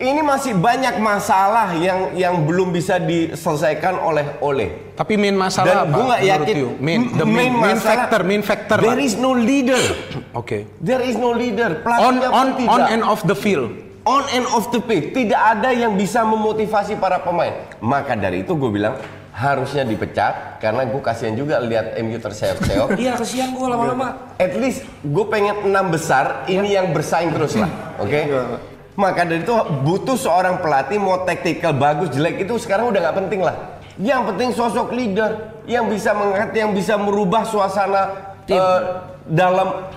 [0.00, 4.96] Ini masih banyak masalah yang yang belum bisa diselesaikan oleh oleh.
[4.96, 5.92] Tapi main masalah Dan apa?
[5.92, 6.54] gue nggak menurut yakin.
[6.56, 6.68] you?
[6.80, 8.78] Main, the M- main, main masalah- factor, main factor.
[8.78, 9.04] There lah.
[9.04, 9.76] is no leader.
[10.40, 10.64] Oke.
[10.80, 11.70] There is no leader.
[11.76, 12.72] On Pelatihnya pun on tidak.
[12.72, 13.70] on and off the field.
[14.02, 18.56] on and off the pitch tidak ada yang bisa memotivasi para pemain maka dari itu
[18.56, 18.96] gue bilang
[19.30, 24.32] harusnya dipecat karena gue kasihan juga lihat MU terseok-seok Iya kesian gue lama-lama.
[24.36, 28.20] at least gue pengen enam besar ini yang bersaing terus lah oke
[29.00, 33.40] maka dari itu butuh seorang pelatih mau taktikal bagus jelek itu sekarang udah nggak penting
[33.40, 33.56] lah
[33.96, 35.30] yang penting sosok leader
[35.64, 38.02] yang bisa mengangkat yang bisa merubah suasana
[38.44, 38.54] Tim.
[38.54, 38.80] eh,
[39.26, 39.88] dalam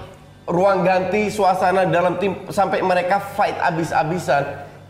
[0.43, 4.43] ruang ganti suasana dalam tim sampai mereka fight abis-abisan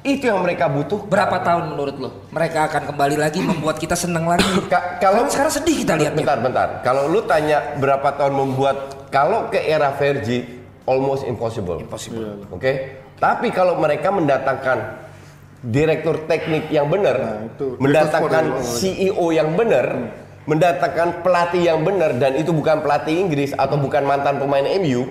[0.04, 4.26] itu yang mereka butuh Berapa tahun menurut lo mereka akan kembali lagi membuat kita senang
[4.26, 4.44] lagi?
[4.68, 6.20] Ka- kalau Karena sekarang sedih kita lihatnya.
[6.20, 8.76] bentar bentar kalau lu tanya berapa tahun membuat
[9.08, 10.44] kalau ke era Vergi
[10.84, 12.50] almost impossible Impossible.
[12.50, 15.04] oke tapi kalau mereka mendatangkan
[15.64, 17.80] direktur teknik yang benar Nah, itu.
[17.80, 20.12] mendatangkan CEO yang benar
[20.44, 25.08] mendatangkan pelatih yang benar dan itu bukan pelatih Inggris atau bukan mantan pemain MU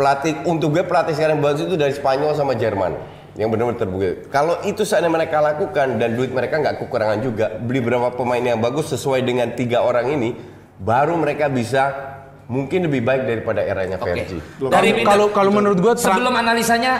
[0.00, 2.96] pelatih untuk gue pelatih sekarang bagus itu dari Spanyol sama Jerman
[3.36, 4.26] yang benar-benar terbukti.
[4.32, 8.58] Kalau itu seandainya mereka lakukan dan duit mereka nggak kekurangan juga, beli berapa pemain yang
[8.58, 10.34] bagus sesuai dengan tiga orang ini,
[10.82, 11.94] baru mereka bisa
[12.50, 14.10] mungkin lebih baik daripada eranya Oke.
[14.10, 14.38] Vergi.
[14.58, 16.92] Dari Kalau- kalau menurut gua sebelum analisanya,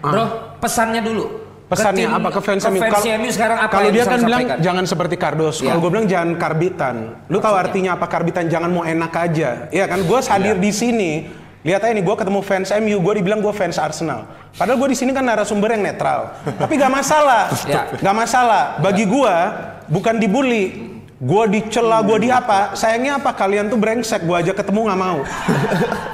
[0.00, 1.44] bro, pesannya dulu.
[1.64, 2.76] Pesannya Ke tim- apa ke fans MU?
[2.76, 4.58] fans Kalau- sekarang apa Kalau dia bisa kan bilang sampaikan?
[4.60, 5.56] jangan seperti Kardos.
[5.58, 5.66] Iya.
[5.72, 6.96] Kalau gue bilang jangan karbitan.
[7.28, 8.44] Lu tahu artinya apa karbitan?
[8.48, 9.50] Jangan mau enak aja.
[9.72, 10.04] Iya kan?
[10.04, 11.12] Gue hadir di sini.
[11.64, 14.28] Lihat aja nih, gue ketemu fans MU, gue dibilang gue fans Arsenal.
[14.52, 16.36] Padahal gue di sini kan narasumber yang netral.
[16.44, 17.88] Tapi gak masalah, Ya.
[17.88, 18.76] gak masalah.
[18.84, 19.34] Bagi gue
[19.88, 20.92] bukan dibully,
[21.24, 22.76] gue dicela, gue di apa.
[22.76, 23.32] Sayangnya apa?
[23.32, 25.18] Kalian tuh brengsek, gue aja ketemu nggak mau.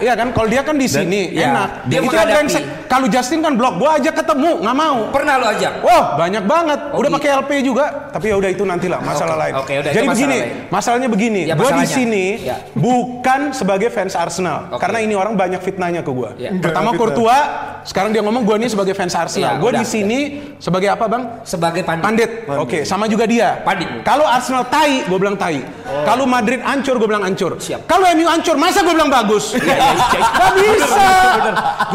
[0.00, 0.32] Iya kan?
[0.32, 1.70] Kalau dia kan di sini ya, enak.
[1.84, 2.32] dia itu menghadapi.
[2.32, 2.64] brengsek.
[2.90, 4.98] Kalau Justin kan blok, gue aja ketemu nggak mau.
[5.14, 5.78] Pernah lo ajak?
[5.86, 6.80] Wah banyak banget.
[6.90, 7.16] Oh, udah gitu.
[7.22, 8.10] pakai LP juga.
[8.10, 9.54] Tapi ya udah itu nantilah masalah Oke, lain.
[9.54, 10.74] oke, udah, Jadi masalah begini, lain.
[10.74, 11.40] masalahnya begini.
[11.46, 12.56] Ya, gue di sini Ya.
[12.74, 14.82] bukan sebagai fans Arsenal, Oke.
[14.82, 16.30] karena ini orang banyak fitnahnya ke gue.
[16.42, 16.50] Ya.
[16.58, 16.98] Pertama fitnah.
[16.98, 17.44] Courtois
[17.80, 19.56] Sekarang dia ngomong gue nih sebagai fans Arsenal.
[19.56, 19.80] Ya, gue udah.
[19.80, 20.18] di sini
[20.60, 21.22] sebagai apa bang?
[21.48, 22.04] Sebagai pandit.
[22.04, 22.30] Pandit.
[22.60, 23.56] Oke, sama juga dia.
[23.64, 24.04] Pandit.
[24.04, 25.64] Kalau Arsenal tai, gue bilang tai.
[26.04, 27.56] Kalau Madrid ancur, gue bilang ancur.
[27.56, 27.88] Siap.
[27.88, 29.56] Kalau MU ancur, masa gue bilang bagus?
[29.56, 31.08] Gak bisa.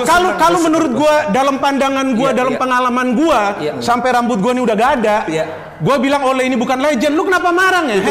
[0.10, 2.62] Kalau kalau menurut gue dalam pandangan gue, Iya, dalam iya.
[2.62, 3.74] pengalaman gue, Iya.
[3.82, 5.18] sampai rambut gue nih udah gak ada.
[5.26, 5.46] Iya.
[5.76, 7.14] Gue bilang oleh ini bukan legend.
[7.14, 8.00] Lu kenapa marah ya?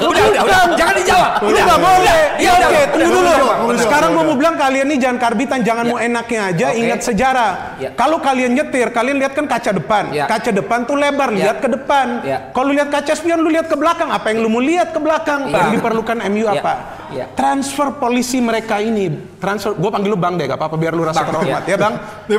[0.00, 0.60] Udah, udah, udah.
[0.74, 1.30] Jangan dijawab.
[1.38, 1.62] Udah Udah.
[1.64, 1.98] nggak boleh.
[2.00, 2.16] Udah.
[2.16, 2.68] Ya Iya, udah.
[2.68, 3.74] oke, tunggu udah, dulu.
[3.76, 6.66] Sekarang gue mau bilang kalian nih jangan karbitan, jangan mau enaknya aja.
[6.72, 7.52] Ingat sejarah.
[7.76, 7.90] Ya.
[7.92, 10.04] Kalau kalian nyetir, kalian lihat kan kaca depan.
[10.10, 10.24] Ya.
[10.24, 12.24] Kaca depan tuh lebar, lihat ke depan.
[12.24, 12.48] Ya.
[12.50, 14.08] Kalau lihat kaca spion, lu lihat ke belakang.
[14.08, 15.48] Apa yang lu mau lihat ke belakang?
[15.48, 15.68] Ya.
[15.68, 16.52] Yang diperlukan MU Ya.
[16.56, 16.74] apa?
[17.10, 17.26] Ya.
[17.34, 19.74] Transfer polisi mereka ini, transfer.
[19.74, 21.66] Gue panggil lu bang deh, gak apa-apa biar lu rasa terhormat ya.
[21.66, 21.68] ya.
[21.68, 21.94] Iya, Bang.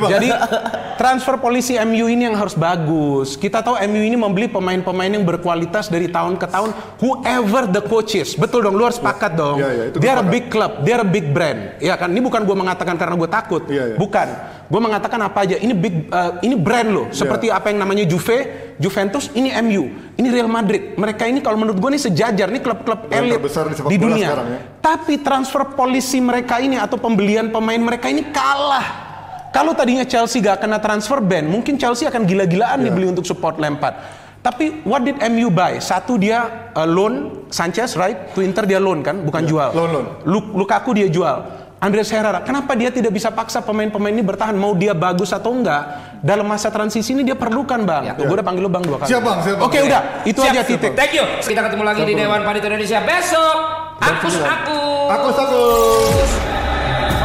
[0.08, 0.28] Jadi
[0.96, 3.36] transfer polisi MU ini yang harus bagus.
[3.36, 6.70] Kita tahu MU ini membeli pemain-pemain yang berkualitas dari tahun ke tahun.
[7.00, 8.74] Whoever the coach is, betul dong.
[8.78, 9.60] Lu harus sepakat dong.
[9.60, 10.34] Iya, iya, itu They gue are a sepakat.
[10.34, 11.60] big club, they are a big brand.
[11.78, 13.62] Ya kan, ini bukan gue mengatakan karena gue takut.
[13.68, 13.96] Iya, iya.
[14.00, 14.28] Bukan.
[14.72, 15.60] Gue mengatakan apa aja.
[15.60, 17.06] Ini big, uh, ini brand loh.
[17.12, 20.96] Seperti apa yang namanya Juve, Juventus, ini MU, ini Real Madrid.
[20.96, 22.48] Mereka ini kalau menurut gue ini sejajar.
[22.48, 23.50] Ini klub-klub elit di
[23.92, 24.28] di dunia.
[24.32, 24.60] sekarang ya.
[24.80, 29.11] Tapi transfer polisi mereka ini atau pembelian pemain mereka ini kalah.
[29.52, 32.84] Kalau tadinya Chelsea gak kena transfer ban, mungkin Chelsea akan gila-gilaan Iya.
[32.88, 33.94] nih beli untuk support Lampard.
[34.42, 35.78] Tapi what did MU buy?
[35.78, 38.32] Satu dia uh, loan Sanchez, right?
[38.32, 39.70] To Inter dia loan kan, bukan jual.
[39.70, 40.06] Iya, loan, loan.
[40.24, 41.62] Lu- Lukaku dia jual.
[41.78, 44.54] Andres Herrera, kenapa dia tidak bisa paksa pemain-pemain ini bertahan?
[44.54, 45.82] Mau dia bagus atau enggak?
[46.22, 48.02] Dalam masa transisi ini dia perlukan bang.
[48.06, 48.12] Ya.
[48.14, 49.10] Tuh, gue udah panggil lu bang dua kali.
[49.10, 49.66] Siap, Bang, siap, Bang.
[49.66, 50.92] Oke udah, itu Siap, aja siap, titik.
[50.94, 51.24] Thank you.
[51.42, 53.56] Kita ketemu lagi di Dewan Pandit Indonesia besok.
[53.98, 54.80] Akus aku.
[55.10, 55.60] Aku satu.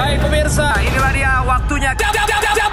[0.08, 1.92] Baik pemirsa, inilah dia waktunya.
[1.92, 2.72] Jab, jab, jab, jab, jab,